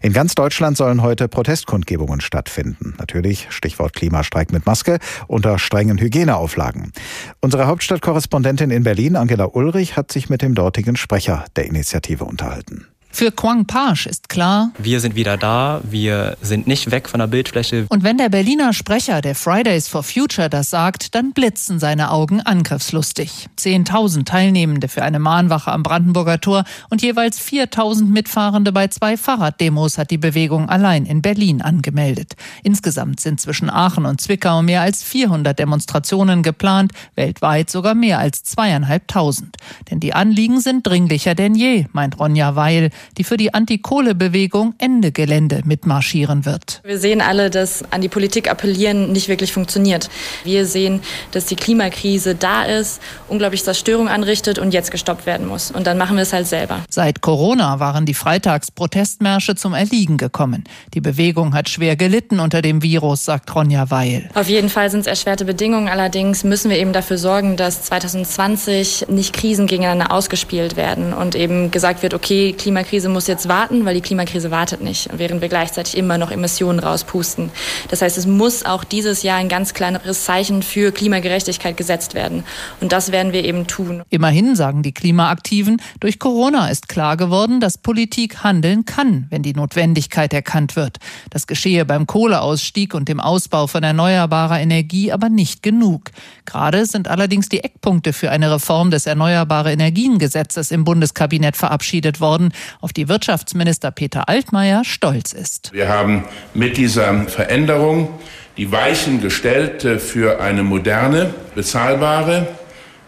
In 0.01 0.13
ganz 0.13 0.36
Deutschland 0.36 0.77
sollen 0.77 1.01
heute 1.01 1.27
Protestkundgebungen 1.27 2.22
stattfinden. 2.22 2.93
Natürlich, 2.98 3.48
Stichwort 3.50 3.91
Klimastreik 3.91 4.53
mit 4.53 4.65
Maske, 4.65 5.00
unter 5.27 5.60
strengen 5.60 5.98
Hygieneauflagen. 5.98 6.93
Unsere 7.41 7.67
Hauptstadtkorrespondentin 7.67 8.72
in 8.72 8.84
Berlin, 8.84 9.17
Angela 9.17 9.50
Ulrich, 9.51 9.98
hat 9.98 10.13
sich 10.13 10.29
mit 10.29 10.41
dem 10.41 10.55
dort 10.55 10.76
dortigen 10.77 10.96
Sprecher 10.96 11.46
der 11.55 11.65
Initiative 11.65 12.24
unterhalten. 12.24 12.86
Für 13.09 13.31
Quang 13.31 13.65
Pasch 13.65 14.05
ist 14.05 14.29
klar, 14.29 14.71
wir 14.77 14.99
sind 14.99 15.15
wieder 15.15 15.37
da, 15.37 15.81
wir 15.83 16.37
sind 16.41 16.67
nicht 16.67 16.91
weg 16.91 17.09
von 17.09 17.19
der 17.19 17.25
Bildfläche. 17.27 17.87
Und 17.89 18.03
wenn 18.03 18.19
der 18.19 18.29
Berliner 18.29 18.73
Sprecher 18.73 19.21
der 19.21 19.33
Fridays 19.33 19.87
for 19.87 20.03
Future 20.03 20.49
das 20.49 20.69
sagt, 20.69 21.15
dann 21.15 21.33
blitzen 21.33 21.79
seine 21.79 22.11
Augen 22.11 22.41
angriffslustig. 22.41 23.47
10.000 23.57 24.25
Teilnehmende 24.25 24.87
für 24.87 25.01
eine 25.01 25.17
Mahnwache 25.17 25.71
am 25.71 25.81
Brandenburger 25.81 26.39
Tor 26.39 26.63
und 26.89 27.01
jeweils 27.01 27.41
4.000 27.41 28.05
Mitfahrende 28.05 28.71
bei 28.71 28.87
zwei 28.87 29.17
Fahrraddemos 29.17 29.97
hat 29.97 30.11
die 30.11 30.19
Bewegung 30.19 30.69
allein 30.69 31.07
in 31.07 31.23
Berlin 31.23 31.63
angemeldet. 31.63 32.35
Insgesamt 32.61 33.19
sind 33.19 33.41
zwischen 33.41 33.71
Aachen 33.71 34.05
und 34.05 34.21
Zwickau 34.21 34.61
mehr 34.61 34.81
als 34.81 35.01
400 35.03 35.57
Demonstrationen 35.57 36.43
geplant, 36.43 36.91
weltweit 37.15 37.71
sogar 37.71 37.95
mehr 37.95 38.19
als 38.19 38.43
zweieinhalbtausend. 38.43 39.57
Denn 39.89 39.99
die 39.99 40.13
Anliegen 40.13 40.61
sind 40.61 40.85
dringlicher 40.85 41.33
denn 41.33 41.55
je, 41.55 41.87
meint 41.93 42.19
Ronja 42.19 42.55
Weil 42.55 42.91
die 43.18 43.24
für 43.24 43.38
die 43.38 43.54
Anti-Kohle-Bewegung 43.54 44.75
Ende 44.77 45.12
Gelände 45.12 45.62
mitmarschieren 45.66 46.46
wird. 46.46 46.82
Wir 46.84 47.00
sehen 47.00 47.22
alle, 47.22 47.50
dass 47.50 47.84
an 47.92 48.01
die 48.01 48.10
Politik 48.10 48.50
appellieren 48.50 49.12
nicht 49.12 49.27
wirklich 49.27 49.54
funktioniert. 49.54 50.10
Wir 50.44 50.66
sehen, 50.66 51.01
dass 51.32 51.46
die 51.46 51.56
Klimakrise 51.56 52.36
da 52.36 52.63
ist, 52.63 53.01
unglaublich 53.27 53.63
Zerstörung 53.63 54.08
anrichtet 54.08 54.60
und 54.60 54.74
jetzt 54.74 54.92
gestoppt 54.92 55.25
werden 55.25 55.48
muss. 55.48 55.72
Und 55.72 55.88
dann 55.88 55.98
machen 55.98 56.16
wir 56.16 56.24
es 56.24 56.34
halt 56.34 56.48
selber. 56.48 56.80
Seit 56.89 57.22
Corona 57.22 57.80
waren 57.80 58.06
die 58.06 58.13
Freitagsprotestmärsche 58.13 59.56
zum 59.56 59.74
Erliegen 59.74 60.18
gekommen. 60.18 60.63
Die 60.94 61.01
Bewegung 61.01 61.54
hat 61.54 61.70
schwer 61.70 61.96
gelitten 61.96 62.39
unter 62.39 62.62
dem 62.62 62.82
Virus, 62.82 63.25
sagt 63.25 63.54
Ronja 63.54 63.89
Weil. 63.89 64.30
Auf 64.34 64.50
jeden 64.50 64.70
Fall 64.70 64.89
sind 64.89 65.01
es 65.01 65.08
erschwerte 65.08 65.46
Bedingungen. 65.46 65.88
Allerdings 65.88 66.44
müssen 66.44 66.70
wir 66.70 66.77
eben 66.77 66.94
dafür 66.94 67.18
sorgen, 67.18 67.58
dass 67.58 67.84
2020 67.84 69.08
nicht 69.10 69.34
Krisen 69.34 69.68
gegeneinander 69.68 70.12
ausgespielt 70.12 70.75
werden 70.75 71.13
und 71.13 71.36
eben 71.36 71.72
gesagt 71.72 72.04
wird, 72.04 72.13
okay, 72.13 72.54
Klimakrise 72.54 72.87
Klimakrise 72.88 73.10
muss 73.10 73.27
jetzt 73.27 73.50
warten, 73.50 73.84
weil 73.84 73.96
die 73.96 74.01
Klimakrise 74.01 74.50
wartet 74.50 74.82
nicht, 74.82 75.10
während 75.12 75.41
wir 75.41 75.50
gleichzeitig 75.50 75.98
immer 75.98 76.17
noch 76.17 76.32
Emissionen 76.32 76.79
rauspusten. 76.79 77.50
Das 77.89 78.01
heißt, 78.01 78.17
es 78.17 78.25
muss 78.25 78.63
auch 78.65 78.86
dieses 78.86 79.24
Jahr 79.24 79.38
ein 79.39 79.50
ganz 79.50 79.74
kleineres 79.74 80.24
Zeichen 80.24 80.63
für 80.63 80.94
Klimagerechtigkeit 80.94 81.75
gesetzt 81.75 82.13
werden. 82.13 82.46
Und 82.79 82.94
das 82.94 83.12
werden 83.12 83.34
wir 83.34 83.44
eben 83.44 83.67
tun. 83.67 84.03
Immerhin 84.10 84.56
sagen 84.56 84.84
die 84.84 84.94
Klimaaktiven, 84.94 85.82
durch 86.00 86.17
Corona 86.17 86.70
ist 86.70 86.88
klar 86.88 87.17
geworden, 87.17 87.60
dass 87.60 87.77
Politik 87.77 88.41
handeln 88.46 88.86
kann, 88.86 89.27
wenn 89.32 89.44
die 89.44 89.53
Notwendigkeit 89.53 90.32
erkannt 90.32 90.77
wird. 90.77 90.98
Das 91.29 91.46
geschehe 91.46 91.84
beim 91.84 92.08
Kohleausstieg 92.08 92.94
und 92.94 93.10
dem 93.10 93.20
Ausbau 93.20 93.67
von 93.67 93.84
erneuerbarer 93.84 94.62
Energie 94.62 95.12
aber 95.12 95.27
nicht 95.27 95.62
genug. 95.62 96.12
Gerade 96.46 96.86
sind 96.86 97.10
allerdings 97.10 97.50
die 97.50 97.65
Eckpunkte 97.65 98.13
für 98.13 98.32
eine 98.32 98.50
Reform 98.50 98.91
des 98.91 99.08
Erneuerbare 99.08 99.74
Energiengesetzes 99.74 100.72
im 100.72 100.86
Bundeskabinett 100.86 101.58
verabschiedet 101.58 102.22
worden 102.22 102.53
auf 102.81 102.93
die 102.93 103.10
Wirtschaftsminister 103.10 103.91
Peter 103.91 104.29
Altmaier 104.29 104.84
stolz 104.84 105.34
ist. 105.34 105.74
Wir 105.74 105.89
haben 105.89 106.25
mit 106.53 106.77
dieser 106.77 107.24
Veränderung 107.25 108.10
die 108.57 108.72
Weichen 108.72 109.22
gestellt 109.22 109.84
für 110.01 110.41
eine 110.41 110.63
moderne, 110.63 111.34
bezahlbare, 111.55 112.48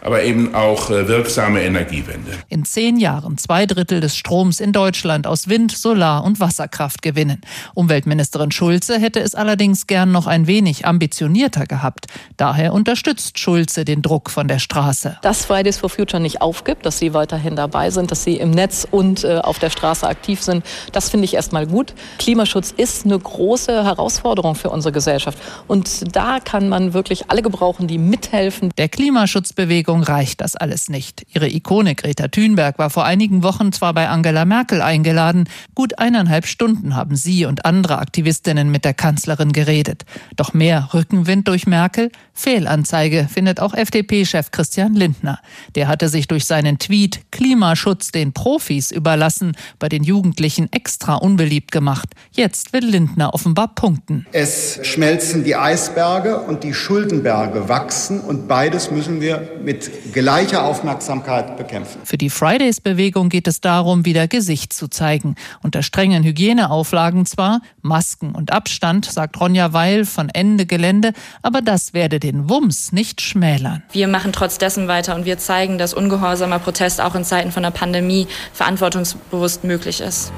aber 0.02 0.24
eben 0.24 0.56
auch 0.56 0.90
äh, 0.90 1.08
wirksame 1.08 1.62
Energiewende. 1.62 2.32
In 2.48 2.66
zehn 2.66 2.98
Jahren 2.98 3.38
zwei 3.38 3.66
Drittel 3.66 4.00
des 4.00 4.16
Stroms 4.16 4.60
in 4.60 4.72
Deutschland 4.72 5.28
aus 5.28 5.48
Wind, 5.48 5.72
Solar 5.72 6.24
und 6.24 6.40
Wasserkraft 6.40 7.02
gewinnen. 7.02 7.42
Umweltministerin 7.74 8.52
Schulze 8.52 9.00
hätte 9.00 9.20
es 9.20 9.36
allerdings 9.36 9.88
gern 9.88 10.12
noch 10.12 10.28
ein 10.28 10.48
wenig 10.48 10.86
ambitionierter 10.86 11.66
gehabt. 11.66 12.08
Daher 12.38 12.74
unterstützt 12.74 13.40
Schulze 13.40 13.86
den 13.86 14.02
Druck 14.02 14.30
von 14.30 14.48
der 14.48 14.60
Straße. 14.60 15.18
Dass 15.22 15.46
Fridays 15.46 15.78
for 15.78 15.90
Future 15.90 16.22
nicht 16.22 16.42
aufgibt, 16.42 16.86
dass 16.86 17.00
sie 17.00 17.14
weiterhin 17.14 17.56
dabei 17.56 17.90
sind, 17.90 18.12
dass 18.12 18.24
sie 18.24 18.38
im 18.38 18.52
Netz 18.52 18.88
und 18.90 19.24
äh, 19.24 19.38
auf 19.38 19.60
der 19.60 19.70
Straße 19.70 20.08
aktiv 20.08 20.42
sind, 20.42 20.66
das 20.92 21.10
finde 21.10 21.26
ich 21.26 21.34
erstmal 21.34 21.68
gut. 21.68 21.94
Klimaschutz 22.18 22.74
ist 22.76 23.06
eine 23.06 23.18
große 23.18 23.84
Herausforderung 23.84 24.56
für 24.56 24.70
unsere 24.70 24.92
Gesellschaft. 24.92 25.38
Und 25.68 26.16
da 26.16 26.40
kann 26.40 26.70
man 26.70 26.94
wirklich 26.94 27.30
alle 27.30 27.42
gebrauchen, 27.42 27.88
die 27.88 27.98
mithelfen. 27.98 28.72
Der 28.78 28.90
Klimaschutzbewegung 28.90 29.89
Bewegung 29.90 30.04
reicht 30.04 30.42
das 30.42 30.56
alles 30.56 30.88
nicht. 30.88 31.26
Ihre 31.34 31.50
Ikone 31.50 31.96
Greta 31.96 32.28
Thunberg 32.28 32.78
war 32.78 32.92
vor 32.92 33.06
einigen 33.06 33.42
Wochen 33.42 33.72
zwar 33.72 33.96
bei 33.96 34.08
Angela 34.08 34.46
Merkel 34.46 34.84
eingeladen, 34.84 35.50
gut 35.74 35.98
eineinhalb 35.98 36.46
Stunden 36.46 36.96
haben 36.96 37.16
sie 37.16 37.46
und 37.46 37.66
andere 37.66 37.98
Aktivistinnen 37.98 38.70
mit 38.70 38.86
der 38.86 38.94
Kanzlerin 38.94 39.52
geredet. 39.52 40.06
Doch 40.36 40.54
mehr 40.54 40.90
Rückenwind 40.94 41.48
durch 41.48 41.66
Merkel? 41.66 42.12
Fehlanzeige, 42.36 43.28
findet 43.34 43.60
auch 43.60 43.74
FDP-Chef 43.74 44.52
Christian 44.52 44.94
Lindner. 44.94 45.40
Der 45.74 45.88
hatte 45.88 46.08
sich 46.08 46.28
durch 46.28 46.46
seinen 46.46 46.78
Tweet 46.78 47.22
Klimaschutz 47.32 48.12
den 48.12 48.32
Profis 48.32 48.92
überlassen, 48.92 49.54
bei 49.80 49.90
den 49.90 50.04
Jugendlichen 50.04 50.72
extra 50.72 51.16
unbeliebt 51.16 51.72
gemacht. 51.72 52.10
Jetzt 52.32 52.74
will 52.74 52.86
Lindner 52.86 53.34
offenbar 53.34 53.74
punkten. 53.74 54.28
Es 54.34 54.80
schmelzen 54.84 55.44
die 55.44 55.56
Eisberge 55.56 56.40
und 56.40 56.64
die 56.64 56.76
Schuldenberge 56.76 57.68
wachsen 57.68 58.22
und 58.22 58.48
beides 58.48 58.92
müssen 58.92 59.20
wir 59.20 59.50
mit 59.64 59.79
mit 59.80 60.14
gleicher 60.14 60.64
Aufmerksamkeit 60.64 61.56
bekämpfen. 61.56 62.02
Für 62.04 62.18
die 62.18 62.30
Fridays-Bewegung 62.30 63.30
geht 63.30 63.48
es 63.48 63.62
darum, 63.62 64.06
wieder 64.06 64.28
Gesicht 64.28 64.74
zu 64.74 64.90
zeigen. 64.90 65.36
Unter 65.64 65.84
strengen 65.84 66.24
Hygieneauflagen 66.24 67.26
zwar, 67.26 67.62
Masken 67.82 68.36
und 68.36 68.52
Abstand, 68.52 69.06
sagt 69.06 69.40
Ronja 69.40 69.72
Weil 69.72 70.06
von 70.06 70.30
Ende 70.30 70.66
Gelände, 70.66 71.14
aber 71.42 71.62
das 71.62 71.94
werde 71.94 72.20
den 72.20 72.50
Wumms 72.50 72.92
nicht 72.92 73.22
schmälern. 73.22 73.84
Wir 73.92 74.08
machen 74.08 74.34
trotz 74.34 74.58
dessen 74.58 74.88
weiter 74.88 75.16
und 75.16 75.26
wir 75.26 75.38
zeigen, 75.38 75.78
dass 75.78 75.94
ungehorsamer 75.94 76.60
Protest 76.60 77.00
auch 77.00 77.16
in 77.16 77.24
Zeiten 77.24 77.52
von 77.52 77.64
der 77.64 77.72
Pandemie 77.72 78.28
verantwortungsbewusst 78.54 79.64
möglich 79.64 80.02
ist. 80.02 80.34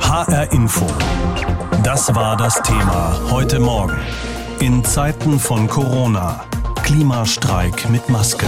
HR 0.00 0.52
Info. 0.52 0.86
Das 1.82 2.14
war 2.14 2.36
das 2.36 2.60
Thema 2.62 3.18
heute 3.30 3.58
Morgen. 3.58 3.96
In 4.60 4.84
Zeiten 4.84 5.38
von 5.38 5.68
Corona. 5.68 6.44
Klimastreik 6.88 7.90
mit 7.90 8.08
Maske. 8.08 8.46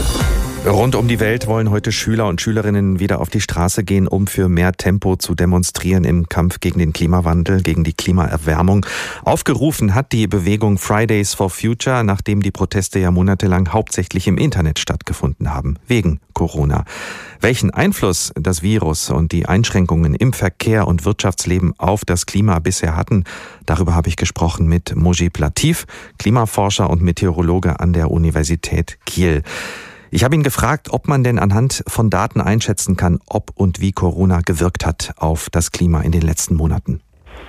Rund 0.66 0.94
um 0.94 1.08
die 1.08 1.20
Welt 1.20 1.46
wollen 1.46 1.70
heute 1.70 1.90
Schüler 1.90 2.28
und 2.28 2.42
Schülerinnen 2.42 3.00
wieder 3.00 3.22
auf 3.22 3.30
die 3.30 3.40
Straße 3.40 3.82
gehen, 3.82 4.06
um 4.06 4.26
für 4.26 4.46
mehr 4.50 4.72
Tempo 4.72 5.16
zu 5.16 5.34
demonstrieren 5.34 6.04
im 6.04 6.28
Kampf 6.28 6.60
gegen 6.60 6.78
den 6.78 6.92
Klimawandel, 6.92 7.62
gegen 7.62 7.82
die 7.82 7.94
Klimaerwärmung. 7.94 8.84
Aufgerufen 9.24 9.94
hat 9.94 10.12
die 10.12 10.26
Bewegung 10.26 10.76
Fridays 10.76 11.32
for 11.32 11.48
Future, 11.48 12.04
nachdem 12.04 12.42
die 12.42 12.50
Proteste 12.50 12.98
ja 12.98 13.10
monatelang 13.10 13.72
hauptsächlich 13.72 14.28
im 14.28 14.36
Internet 14.36 14.78
stattgefunden 14.78 15.52
haben, 15.52 15.78
wegen 15.86 16.20
Corona. 16.34 16.84
Welchen 17.40 17.70
Einfluss 17.70 18.30
das 18.34 18.62
Virus 18.62 19.08
und 19.08 19.32
die 19.32 19.46
Einschränkungen 19.46 20.14
im 20.14 20.34
Verkehr 20.34 20.86
und 20.86 21.06
Wirtschaftsleben 21.06 21.72
auf 21.78 22.04
das 22.04 22.26
Klima 22.26 22.58
bisher 22.58 22.96
hatten, 22.96 23.24
darüber 23.64 23.94
habe 23.94 24.10
ich 24.10 24.16
gesprochen 24.16 24.68
mit 24.68 24.94
Mojib 24.94 25.38
Latif, 25.38 25.86
Klimaforscher 26.18 26.90
und 26.90 27.00
Meteorologe 27.00 27.80
an 27.80 27.94
der 27.94 28.10
Universität 28.10 28.98
Kiel. 29.06 29.42
Ich 30.12 30.24
habe 30.24 30.34
ihn 30.34 30.42
gefragt, 30.42 30.88
ob 30.90 31.06
man 31.06 31.22
denn 31.22 31.38
anhand 31.38 31.84
von 31.86 32.10
Daten 32.10 32.40
einschätzen 32.40 32.96
kann, 32.96 33.20
ob 33.28 33.50
und 33.54 33.80
wie 33.80 33.92
Corona 33.92 34.40
gewirkt 34.44 34.84
hat 34.84 35.12
auf 35.16 35.48
das 35.50 35.70
Klima 35.70 36.02
in 36.02 36.10
den 36.10 36.22
letzten 36.22 36.56
Monaten. 36.56 37.00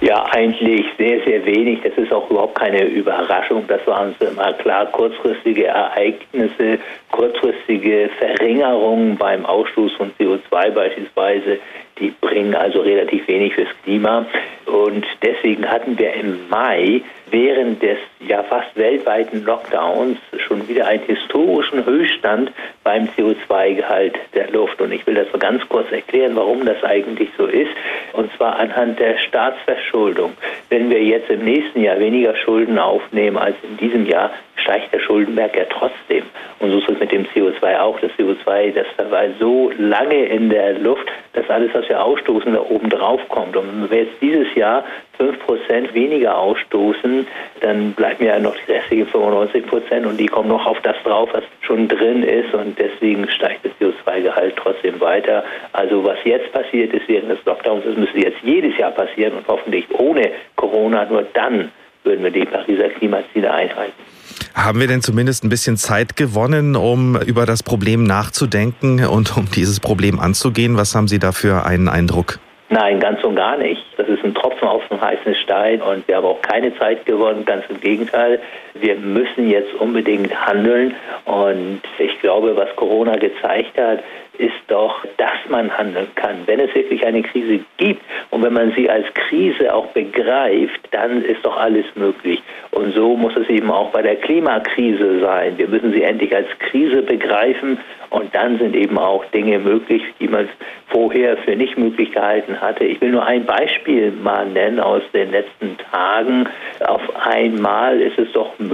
Ja, 0.01 0.25
eigentlich 0.31 0.85
sehr, 0.97 1.23
sehr 1.25 1.43
wenig. 1.45 1.79
Das 1.83 1.93
ist 1.97 2.13
auch 2.13 2.29
überhaupt 2.29 2.59
keine 2.59 2.85
Überraschung. 2.85 3.65
Das 3.67 3.85
waren 3.87 4.13
immer 4.19 4.53
klar 4.53 4.85
kurzfristige 4.87 5.67
Ereignisse, 5.67 6.77
kurzfristige 7.11 8.09
Verringerungen 8.19 9.17
beim 9.17 9.43
Ausstoß 9.43 9.93
von 9.93 10.11
CO2 10.19 10.69
beispielsweise. 10.71 11.59
Die 11.99 12.13
bringen 12.21 12.53
also 12.53 12.81
relativ 12.81 13.27
wenig 13.27 13.55
fürs 13.55 13.69
Klima. 13.83 14.25
Und 14.67 15.05
deswegen 15.23 15.67
hatten 15.67 15.97
wir 15.97 16.13
im 16.13 16.47
Mai 16.49 17.01
während 17.31 17.81
des 17.81 17.97
ja 18.19 18.43
fast 18.43 18.75
weltweiten 18.75 19.43
Lockdowns 19.43 20.17
schon 20.45 20.67
wieder 20.67 20.87
einen 20.87 21.03
historischen 21.03 21.85
Höchststand 21.85 22.51
beim 22.83 23.07
CO2-Gehalt 23.17 24.15
der 24.35 24.51
Luft. 24.51 24.81
Und 24.81 24.91
ich 24.91 25.05
will 25.07 25.15
das 25.15 25.31
mal 25.31 25.39
ganz 25.39 25.67
kurz 25.69 25.91
erklären, 25.91 26.35
warum 26.35 26.65
das 26.65 26.83
eigentlich 26.83 27.29
so 27.37 27.45
ist. 27.45 27.71
Und 28.13 28.31
zwar 28.35 28.59
anhand 28.59 28.99
der 28.99 29.17
Staatsverschuldung. 29.17 30.33
Wenn 30.69 30.89
wir 30.89 31.03
jetzt 31.03 31.29
im 31.29 31.43
nächsten 31.43 31.81
Jahr 31.81 31.99
weniger 31.99 32.35
Schulden 32.35 32.77
aufnehmen 32.77 33.37
als 33.37 33.55
in 33.63 33.77
diesem 33.77 34.05
Jahr, 34.05 34.31
steigt 34.71 34.93
der 34.93 34.99
Schuldenberg 34.99 35.55
ja 35.57 35.65
trotzdem. 35.65 36.23
Und 36.59 36.71
so 36.71 36.77
ist 36.77 36.89
es 36.89 36.99
mit 36.99 37.11
dem 37.11 37.25
CO2 37.25 37.79
auch. 37.79 37.99
Das 37.99 38.11
CO2, 38.11 38.71
das 38.71 39.11
war 39.11 39.25
so 39.37 39.69
lange 39.77 40.25
in 40.25 40.49
der 40.49 40.79
Luft, 40.79 41.09
dass 41.33 41.49
alles, 41.49 41.73
was 41.73 41.89
wir 41.89 42.01
ausstoßen, 42.01 42.53
da 42.53 42.61
oben 42.61 42.89
drauf 42.89 43.19
kommt. 43.27 43.57
Und 43.57 43.67
wenn 43.67 43.91
wir 43.91 44.03
jetzt 44.03 44.21
dieses 44.21 44.53
Jahr 44.55 44.85
5% 45.19 45.93
weniger 45.93 46.37
ausstoßen, 46.37 47.27
dann 47.59 47.91
bleiben 47.91 48.25
ja 48.25 48.39
noch 48.39 48.55
die 48.65 48.71
restlichen 48.71 49.07
95% 49.07 50.05
und 50.05 50.17
die 50.17 50.27
kommen 50.27 50.47
noch 50.47 50.65
auf 50.65 50.79
das 50.81 50.95
drauf, 51.03 51.29
was 51.33 51.43
schon 51.61 51.89
drin 51.89 52.23
ist. 52.23 52.53
Und 52.53 52.79
deswegen 52.79 53.29
steigt 53.29 53.65
das 53.65 53.73
CO2-Gehalt 53.81 54.55
trotzdem 54.55 55.01
weiter. 55.01 55.43
Also 55.73 56.05
was 56.05 56.17
jetzt 56.23 56.49
passiert 56.53 56.93
ist 56.93 57.09
während 57.09 57.29
des 57.29 57.43
Lockdowns, 57.43 57.83
das 57.85 57.97
müsste 57.97 58.19
jetzt 58.19 58.39
jedes 58.41 58.77
Jahr 58.77 58.91
passieren 58.91 59.33
und 59.33 59.47
hoffentlich 59.49 59.85
ohne 59.91 60.31
Corona. 60.55 61.03
Nur 61.05 61.25
dann 61.33 61.71
würden 62.03 62.23
wir 62.23 62.31
die 62.31 62.45
Pariser 62.45 62.89
Klimaziele 62.89 63.51
einhalten. 63.51 64.20
Haben 64.53 64.79
wir 64.79 64.87
denn 64.87 65.01
zumindest 65.01 65.43
ein 65.43 65.49
bisschen 65.49 65.77
Zeit 65.77 66.15
gewonnen, 66.15 66.75
um 66.75 67.15
über 67.21 67.45
das 67.45 67.63
Problem 67.63 68.03
nachzudenken 68.03 69.05
und 69.05 69.35
um 69.37 69.49
dieses 69.49 69.79
Problem 69.79 70.19
anzugehen? 70.19 70.77
Was 70.77 70.95
haben 70.95 71.07
Sie 71.07 71.19
da 71.19 71.31
für 71.31 71.65
einen 71.65 71.87
Eindruck? 71.87 72.39
Nein, 72.69 73.01
ganz 73.01 73.21
und 73.23 73.35
gar 73.35 73.57
nicht. 73.57 73.81
Das 73.97 74.07
ist 74.07 74.23
ein 74.23 74.33
Tropfen 74.33 74.65
auf 74.65 74.81
dem 74.87 75.01
heißen 75.01 75.35
Stein 75.43 75.81
und 75.81 76.07
wir 76.07 76.15
haben 76.15 76.25
auch 76.25 76.41
keine 76.41 76.73
Zeit 76.77 77.05
gewonnen, 77.05 77.43
ganz 77.43 77.65
im 77.69 77.81
Gegenteil. 77.81 78.39
Wir 78.81 78.95
müssen 78.95 79.49
jetzt 79.49 79.73
unbedingt 79.75 80.33
handeln 80.45 80.95
und 81.25 81.81
ich 81.99 82.19
glaube, 82.19 82.55
was 82.55 82.75
Corona 82.75 83.15
gezeigt 83.15 83.79
hat, 83.79 83.99
ist 84.41 84.53
doch, 84.67 85.05
dass 85.17 85.37
man 85.49 85.75
handeln 85.77 86.07
kann. 86.15 86.37
Wenn 86.47 86.59
es 86.59 86.73
wirklich 86.73 87.05
eine 87.05 87.21
Krise 87.21 87.59
gibt 87.77 88.01
und 88.31 88.41
wenn 88.41 88.53
man 88.53 88.73
sie 88.75 88.89
als 88.89 89.05
Krise 89.13 89.73
auch 89.73 89.87
begreift, 89.87 90.79
dann 90.91 91.23
ist 91.23 91.45
doch 91.45 91.57
alles 91.57 91.85
möglich. 91.95 92.41
Und 92.71 92.95
so 92.95 93.15
muss 93.15 93.35
es 93.35 93.47
eben 93.49 93.69
auch 93.69 93.91
bei 93.91 94.01
der 94.01 94.15
Klimakrise 94.15 95.19
sein. 95.19 95.57
Wir 95.57 95.67
müssen 95.67 95.93
sie 95.93 96.01
endlich 96.01 96.35
als 96.35 96.47
Krise 96.57 97.03
begreifen 97.03 97.77
und 98.09 98.33
dann 98.33 98.57
sind 98.57 98.75
eben 98.75 98.97
auch 98.97 99.23
Dinge 99.25 99.59
möglich, 99.59 100.01
die 100.19 100.27
man 100.27 100.49
vorher 100.87 101.37
für 101.37 101.55
nicht 101.55 101.77
möglich 101.77 102.11
gehalten 102.11 102.59
hatte. 102.59 102.83
Ich 102.83 102.99
will 102.99 103.11
nur 103.11 103.25
ein 103.25 103.45
Beispiel 103.45 104.11
mal 104.11 104.45
nennen 104.47 104.79
aus 104.79 105.03
den 105.13 105.31
letzten 105.31 105.77
Tagen. 105.91 106.47
Auf 106.85 107.01
einmal 107.15 108.01
ist 108.01 108.17
es 108.17 108.31
doch 108.33 108.57
möglich, 108.59 108.70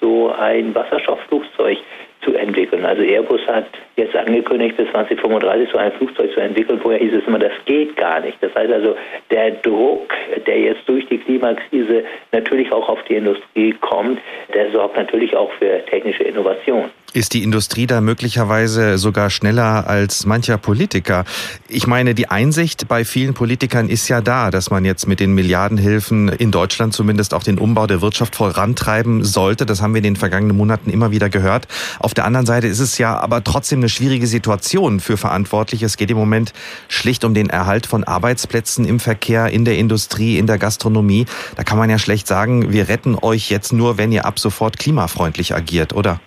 so 0.00 0.32
ein 0.32 0.74
Wasserstoffflugzeug 0.74 1.78
zu 2.22 2.34
entwickeln. 2.34 2.84
Also 2.84 3.02
Airbus 3.02 3.40
hat 3.46 3.66
jetzt 3.96 4.14
angekündigt, 4.14 4.76
bis 4.76 4.90
2035 4.90 5.70
so 5.72 5.78
ein 5.78 5.92
Flugzeug 5.92 6.32
zu 6.34 6.40
entwickeln. 6.40 6.78
Vorher 6.80 7.00
hieß 7.00 7.14
es 7.14 7.26
immer, 7.26 7.38
das 7.38 7.52
geht 7.64 7.96
gar 7.96 8.20
nicht. 8.20 8.36
Das 8.42 8.54
heißt 8.54 8.72
also, 8.72 8.96
der 9.30 9.52
Druck, 9.52 10.12
der 10.46 10.60
jetzt 10.60 10.86
durch 10.86 11.06
die 11.08 11.18
Klimakrise 11.18 12.04
natürlich 12.32 12.70
auch 12.72 12.88
auf 12.88 13.02
die 13.04 13.14
Industrie 13.14 13.72
kommt, 13.80 14.20
der 14.54 14.70
sorgt 14.70 14.96
natürlich 14.96 15.34
auch 15.34 15.50
für 15.52 15.84
technische 15.86 16.24
Innovation. 16.24 16.90
Ist 17.12 17.34
die 17.34 17.42
Industrie 17.42 17.88
da 17.88 18.00
möglicherweise 18.00 18.96
sogar 18.96 19.30
schneller 19.30 19.88
als 19.88 20.26
mancher 20.26 20.58
Politiker? 20.58 21.24
Ich 21.66 21.88
meine, 21.88 22.14
die 22.14 22.28
Einsicht 22.28 22.86
bei 22.86 23.04
vielen 23.04 23.34
Politikern 23.34 23.88
ist 23.88 24.06
ja 24.06 24.20
da, 24.20 24.52
dass 24.52 24.70
man 24.70 24.84
jetzt 24.84 25.08
mit 25.08 25.18
den 25.18 25.34
Milliardenhilfen 25.34 26.28
in 26.28 26.52
Deutschland 26.52 26.94
zumindest 26.94 27.34
auch 27.34 27.42
den 27.42 27.58
Umbau 27.58 27.88
der 27.88 28.00
Wirtschaft 28.00 28.36
vorantreiben 28.36 29.24
sollte. 29.24 29.66
Das 29.66 29.82
haben 29.82 29.92
wir 29.92 29.98
in 29.98 30.04
den 30.04 30.14
vergangenen 30.14 30.56
Monaten 30.56 30.88
immer 30.88 31.10
wieder 31.10 31.28
gehört. 31.30 31.66
Auf 31.98 32.14
der 32.14 32.26
anderen 32.26 32.46
Seite 32.46 32.68
ist 32.68 32.78
es 32.78 32.96
ja 32.98 33.18
aber 33.18 33.42
trotzdem 33.42 33.80
eine 33.80 33.88
schwierige 33.88 34.28
Situation 34.28 35.00
für 35.00 35.16
Verantwortliche. 35.16 35.86
Es 35.86 35.96
geht 35.96 36.12
im 36.12 36.16
Moment 36.16 36.52
schlicht 36.86 37.24
um 37.24 37.34
den 37.34 37.50
Erhalt 37.50 37.86
von 37.86 38.04
Arbeitsplätzen 38.04 38.84
im 38.84 39.00
Verkehr, 39.00 39.48
in 39.48 39.64
der 39.64 39.78
Industrie, 39.78 40.38
in 40.38 40.46
der 40.46 40.58
Gastronomie. 40.58 41.26
Da 41.56 41.64
kann 41.64 41.76
man 41.76 41.90
ja 41.90 41.98
schlecht 41.98 42.28
sagen, 42.28 42.70
wir 42.72 42.88
retten 42.88 43.16
euch 43.20 43.50
jetzt 43.50 43.72
nur, 43.72 43.98
wenn 43.98 44.12
ihr 44.12 44.26
ab 44.26 44.38
sofort 44.38 44.78
klimafreundlich 44.78 45.56
agiert, 45.56 45.92
oder? 45.92 46.20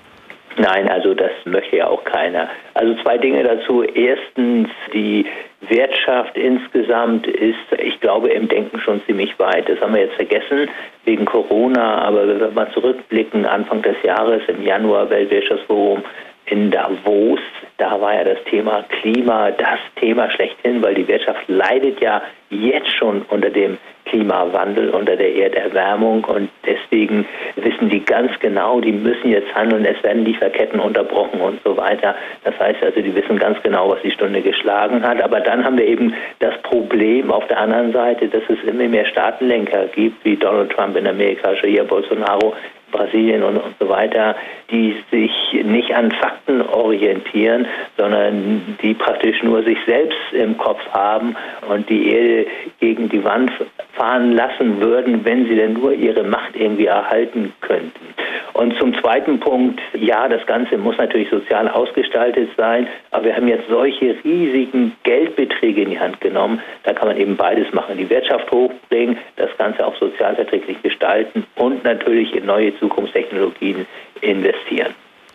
Nein, 0.57 0.87
also 0.89 1.13
das 1.13 1.31
möchte 1.45 1.77
ja 1.77 1.87
auch 1.87 2.03
keiner. 2.03 2.49
Also 2.73 2.93
zwei 3.01 3.17
Dinge 3.17 3.43
dazu. 3.43 3.83
Erstens, 3.83 4.69
die 4.93 5.25
Wirtschaft 5.61 6.37
insgesamt 6.37 7.25
ist, 7.27 7.57
ich 7.77 7.99
glaube, 8.01 8.29
im 8.29 8.47
Denken 8.47 8.79
schon 8.79 9.01
ziemlich 9.05 9.37
weit. 9.39 9.67
Das 9.69 9.79
haben 9.81 9.93
wir 9.93 10.01
jetzt 10.01 10.15
vergessen 10.15 10.69
wegen 11.05 11.25
Corona, 11.25 12.03
aber 12.03 12.27
wenn 12.27 12.39
wir 12.39 12.51
mal 12.51 12.71
zurückblicken, 12.71 13.45
Anfang 13.45 13.81
des 13.81 13.95
Jahres 14.03 14.41
im 14.47 14.63
Januar 14.63 15.09
Weltwirtschaftsforum 15.09 16.03
in 16.45 16.69
Davos, 16.69 17.39
da 17.77 17.99
war 17.99 18.13
ja 18.13 18.23
das 18.23 18.43
Thema 18.45 18.83
Klima 19.01 19.51
das 19.51 19.79
Thema 19.95 20.29
schlechthin, 20.29 20.83
weil 20.83 20.93
die 20.93 21.07
Wirtschaft 21.07 21.47
leidet 21.47 22.01
ja 22.01 22.21
jetzt 22.49 22.93
schon 22.95 23.23
unter 23.29 23.49
dem 23.49 23.77
Klimawandel, 24.05 24.89
unter 24.89 25.15
der 25.15 25.35
Erderwärmung 25.35 26.23
und 26.25 26.49
deswegen 26.65 27.25
wissen 27.55 27.89
die 27.89 28.03
ganz 28.03 28.31
genau, 28.39 28.79
die 28.81 28.91
müssen 28.91 29.31
jetzt 29.31 29.53
handeln, 29.55 29.85
es 29.85 30.01
werden 30.03 30.25
Lieferketten 30.25 30.79
unterbrochen 30.79 31.41
und 31.41 31.59
so 31.63 31.75
weiter. 31.77 32.15
Das 32.43 32.57
heißt 32.59 32.83
also, 32.83 33.01
die 33.01 33.15
wissen 33.15 33.37
ganz 33.39 33.61
genau, 33.63 33.89
was 33.89 34.01
die 34.01 34.11
Stunde 34.11 34.41
geschlagen 34.41 35.03
hat. 35.03 35.21
Aber 35.21 35.39
dann 35.39 35.63
haben 35.63 35.77
wir 35.77 35.87
eben 35.87 36.13
das 36.39 36.55
Problem 36.63 37.31
auf 37.31 37.47
der 37.47 37.59
anderen 37.59 37.91
Seite, 37.91 38.27
dass 38.27 38.43
es 38.49 38.61
immer 38.67 38.87
mehr 38.87 39.05
Staatenlenker 39.05 39.87
gibt, 39.87 40.23
wie 40.25 40.35
Donald 40.35 40.71
Trump 40.71 40.95
in 40.97 41.07
Amerika, 41.07 41.53
Jair 41.53 41.83
Bolsonaro 41.83 42.53
Brasilien 42.93 43.43
und, 43.43 43.57
und 43.57 43.75
so 43.79 43.89
weiter, 43.89 44.35
die 44.71 44.95
sich 45.11 45.31
nicht 45.63 45.93
an 45.93 46.11
Fakten 46.11 46.61
orientieren, 46.61 47.67
sondern 47.97 48.77
die 48.81 48.93
praktisch 48.93 49.43
nur 49.43 49.63
sich 49.63 49.77
selbst 49.85 50.17
im 50.31 50.57
Kopf 50.57 50.79
haben 50.91 51.35
und 51.67 51.89
die 51.89 52.13
Erde 52.13 52.45
gegen 52.79 53.09
die 53.09 53.23
Wand 53.23 53.51
fahren 53.93 54.33
lassen 54.33 54.81
würden, 54.81 55.23
wenn 55.23 55.45
sie 55.47 55.55
denn 55.55 55.73
nur 55.73 55.93
ihre 55.93 56.23
Macht 56.23 56.55
irgendwie 56.55 56.87
erhalten 56.87 57.53
könnten. 57.61 58.13
Und 58.53 58.77
zum 58.77 58.93
zweiten 58.99 59.39
Punkt, 59.39 59.79
ja, 59.93 60.27
das 60.27 60.45
Ganze 60.45 60.77
muss 60.77 60.97
natürlich 60.97 61.29
sozial 61.29 61.67
ausgestaltet 61.67 62.49
sein, 62.57 62.87
aber 63.11 63.25
wir 63.25 63.35
haben 63.35 63.47
jetzt 63.47 63.67
solche 63.67 64.15
riesigen 64.23 64.95
Geldbeträge 65.03 65.81
in 65.81 65.89
die 65.91 65.99
Hand 65.99 66.21
genommen, 66.21 66.61
da 66.83 66.93
kann 66.93 67.07
man 67.07 67.17
eben 67.17 67.35
beides 67.35 67.71
machen, 67.73 67.97
die 67.97 68.09
Wirtschaft 68.09 68.51
hochbringen, 68.51 69.17
das 69.35 69.49
Ganze 69.57 69.85
auch 69.85 69.95
sozialverträglich 69.97 70.81
gestalten 70.81 71.45
und 71.55 71.83
natürlich 71.83 72.35
in 72.35 72.45
neue 72.45 72.77
Zukunftstechnologien 72.79 73.85
investieren 74.21 74.93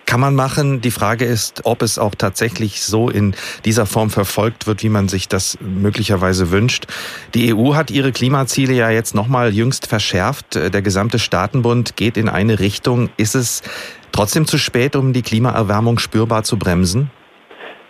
kann 0.09 0.21
man 0.21 0.35
machen. 0.35 0.81
Die 0.81 0.91
Frage 0.91 1.27
ist, 1.27 1.63
ob 1.65 1.83
es 1.83 1.99
auch 1.99 2.15
tatsächlich 2.15 2.81
so 2.81 3.11
in 3.11 3.35
dieser 3.67 3.85
Form 3.85 4.09
verfolgt 4.09 4.67
wird, 4.67 4.83
wie 4.83 4.89
man 4.89 5.07
sich 5.07 5.29
das 5.29 5.59
möglicherweise 5.61 6.51
wünscht. 6.51 6.87
Die 7.35 7.55
EU 7.55 7.75
hat 7.75 7.91
ihre 7.91 8.11
Klimaziele 8.11 8.73
ja 8.73 8.89
jetzt 8.89 9.15
nochmal 9.15 9.53
jüngst 9.53 9.87
verschärft. 9.87 10.55
Der 10.55 10.81
gesamte 10.81 11.19
Staatenbund 11.19 11.97
geht 11.97 12.17
in 12.17 12.31
eine 12.31 12.59
Richtung. 12.59 13.11
Ist 13.19 13.35
es 13.35 13.63
trotzdem 14.11 14.47
zu 14.47 14.57
spät, 14.57 14.97
um 14.97 15.13
die 15.13 15.23
Klimaerwärmung 15.23 15.99
spürbar 15.99 16.43
zu 16.43 16.59
bremsen? 16.59 17.11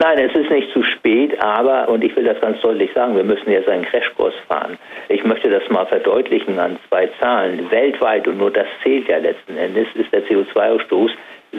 Nein, 0.01 0.19
es 0.19 0.35
ist 0.35 0.51
nicht 0.51 0.73
zu 0.73 0.83
spät, 0.83 1.41
aber, 1.41 1.89
und 1.89 2.03
ich 2.05 2.15
will 2.15 2.25
das 2.25 2.41
ganz 2.41 2.61
deutlich 2.61 2.91
sagen, 2.95 3.17
wir 3.17 3.25
müssen 3.25 3.51
jetzt 3.51 3.69
einen 3.69 3.85
Crashkurs 3.85 4.35
fahren. 4.47 4.77
Ich 5.09 5.25
möchte 5.25 5.51
das 5.51 5.63
mal 5.71 5.87
verdeutlichen 5.87 6.59
an 6.59 6.79
zwei 6.89 7.09
Zahlen. 7.21 7.69
Weltweit, 7.71 8.27
und 8.29 8.39
nur 8.39 8.53
das 8.53 8.67
zählt 8.83 9.09
ja 9.09 9.19
letzten 9.19 9.57
Endes, 9.57 9.87
ist 9.95 10.13
der 10.13 10.25
CO2-Ausstoß 10.27 11.11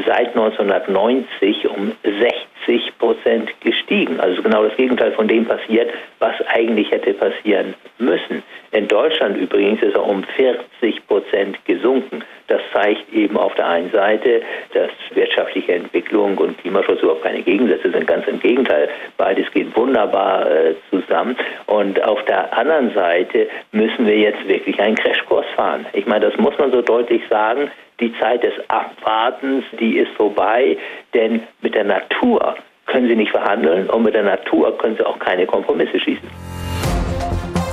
seit 0.06 0.36
1990 0.36 1.68
um 1.70 1.92
60 2.04 2.98
Prozent 3.00 3.50
gestiegen. 3.62 4.20
Also 4.20 4.42
genau 4.42 4.64
das 4.64 4.76
Gegenteil 4.76 5.12
von 5.14 5.28
dem 5.28 5.46
passiert, 5.46 5.92
was 6.20 6.36
eigentlich 6.48 6.92
hätte 6.92 7.14
passieren 7.14 7.74
müssen. 7.98 8.44
In 8.72 8.88
Deutschland 8.88 9.38
übrigens 9.38 9.82
ist 9.82 9.96
er 9.96 10.06
um 10.06 10.24
40 10.24 11.08
Prozent 11.08 11.66
gesunken. 11.66 12.24
Das 12.48 12.62
zeigt 12.74 13.12
eben 13.14 13.38
auf 13.38 13.54
der 13.56 13.68
einen 13.68 13.92
Seite, 13.92 14.42
dass 14.74 14.90
wirtschaftliche 15.14 15.74
Entwicklung 15.74 16.38
und 16.38 16.58
Klimaschutz 16.60 17.02
überhaupt 17.02 17.24
keine 17.24 17.42
Gegensätze 17.42 17.92
sind. 17.92 18.06
Ganz 18.06 18.28
im 18.28 18.40
Gegenteil, 18.40 18.90
beides 19.18 19.50
geht 19.52 19.76
wunderbar 19.76 20.50
äh, 20.50 20.76
zusammen. 20.90 21.36
Und 21.66 22.04
auf 22.04 22.24
der 22.26 22.56
anderen 22.58 22.94
Seite 22.94 23.48
müssen 23.72 24.06
wir 24.06 24.18
jetzt 24.18 24.48
wirklich 24.48 24.80
einen 24.80 24.96
Crashkurs 24.96 25.46
fahren. 25.56 25.86
Ich 25.94 26.06
meine, 26.06 26.30
das 26.30 26.38
muss 26.38 26.58
man 26.58 26.72
so 26.72 26.82
deutlich 26.82 27.22
sagen. 27.30 27.72
Die 28.00 28.14
Zeit 28.20 28.44
des 28.44 28.54
Abwartens, 28.70 29.66
die 29.80 29.98
ist 29.98 30.12
vorbei, 30.16 30.78
denn 31.14 31.44
mit 31.62 31.76
der 31.76 31.84
Natur 31.84 32.56
können 32.86 33.08
sie 33.08 33.16
nicht 33.16 33.32
verhandeln 33.32 33.90
und 33.90 34.04
mit 34.04 34.14
der 34.14 34.24
Natur 34.24 34.78
können 34.78 34.96
sie 34.98 35.06
auch 35.06 35.20
keine 35.20 35.46
Kompromisse 35.46 36.00
schließen. 36.00 36.28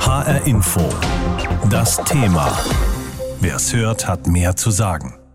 HR 0.00 0.46
Info. 0.46 0.80
Das 1.70 1.96
Thema. 2.04 2.52
Wer 3.40 3.56
es 3.56 3.74
hört, 3.74 4.08
hat 4.08 4.26
mehr 4.26 4.56
zu 4.56 4.70
sagen. 4.70 5.25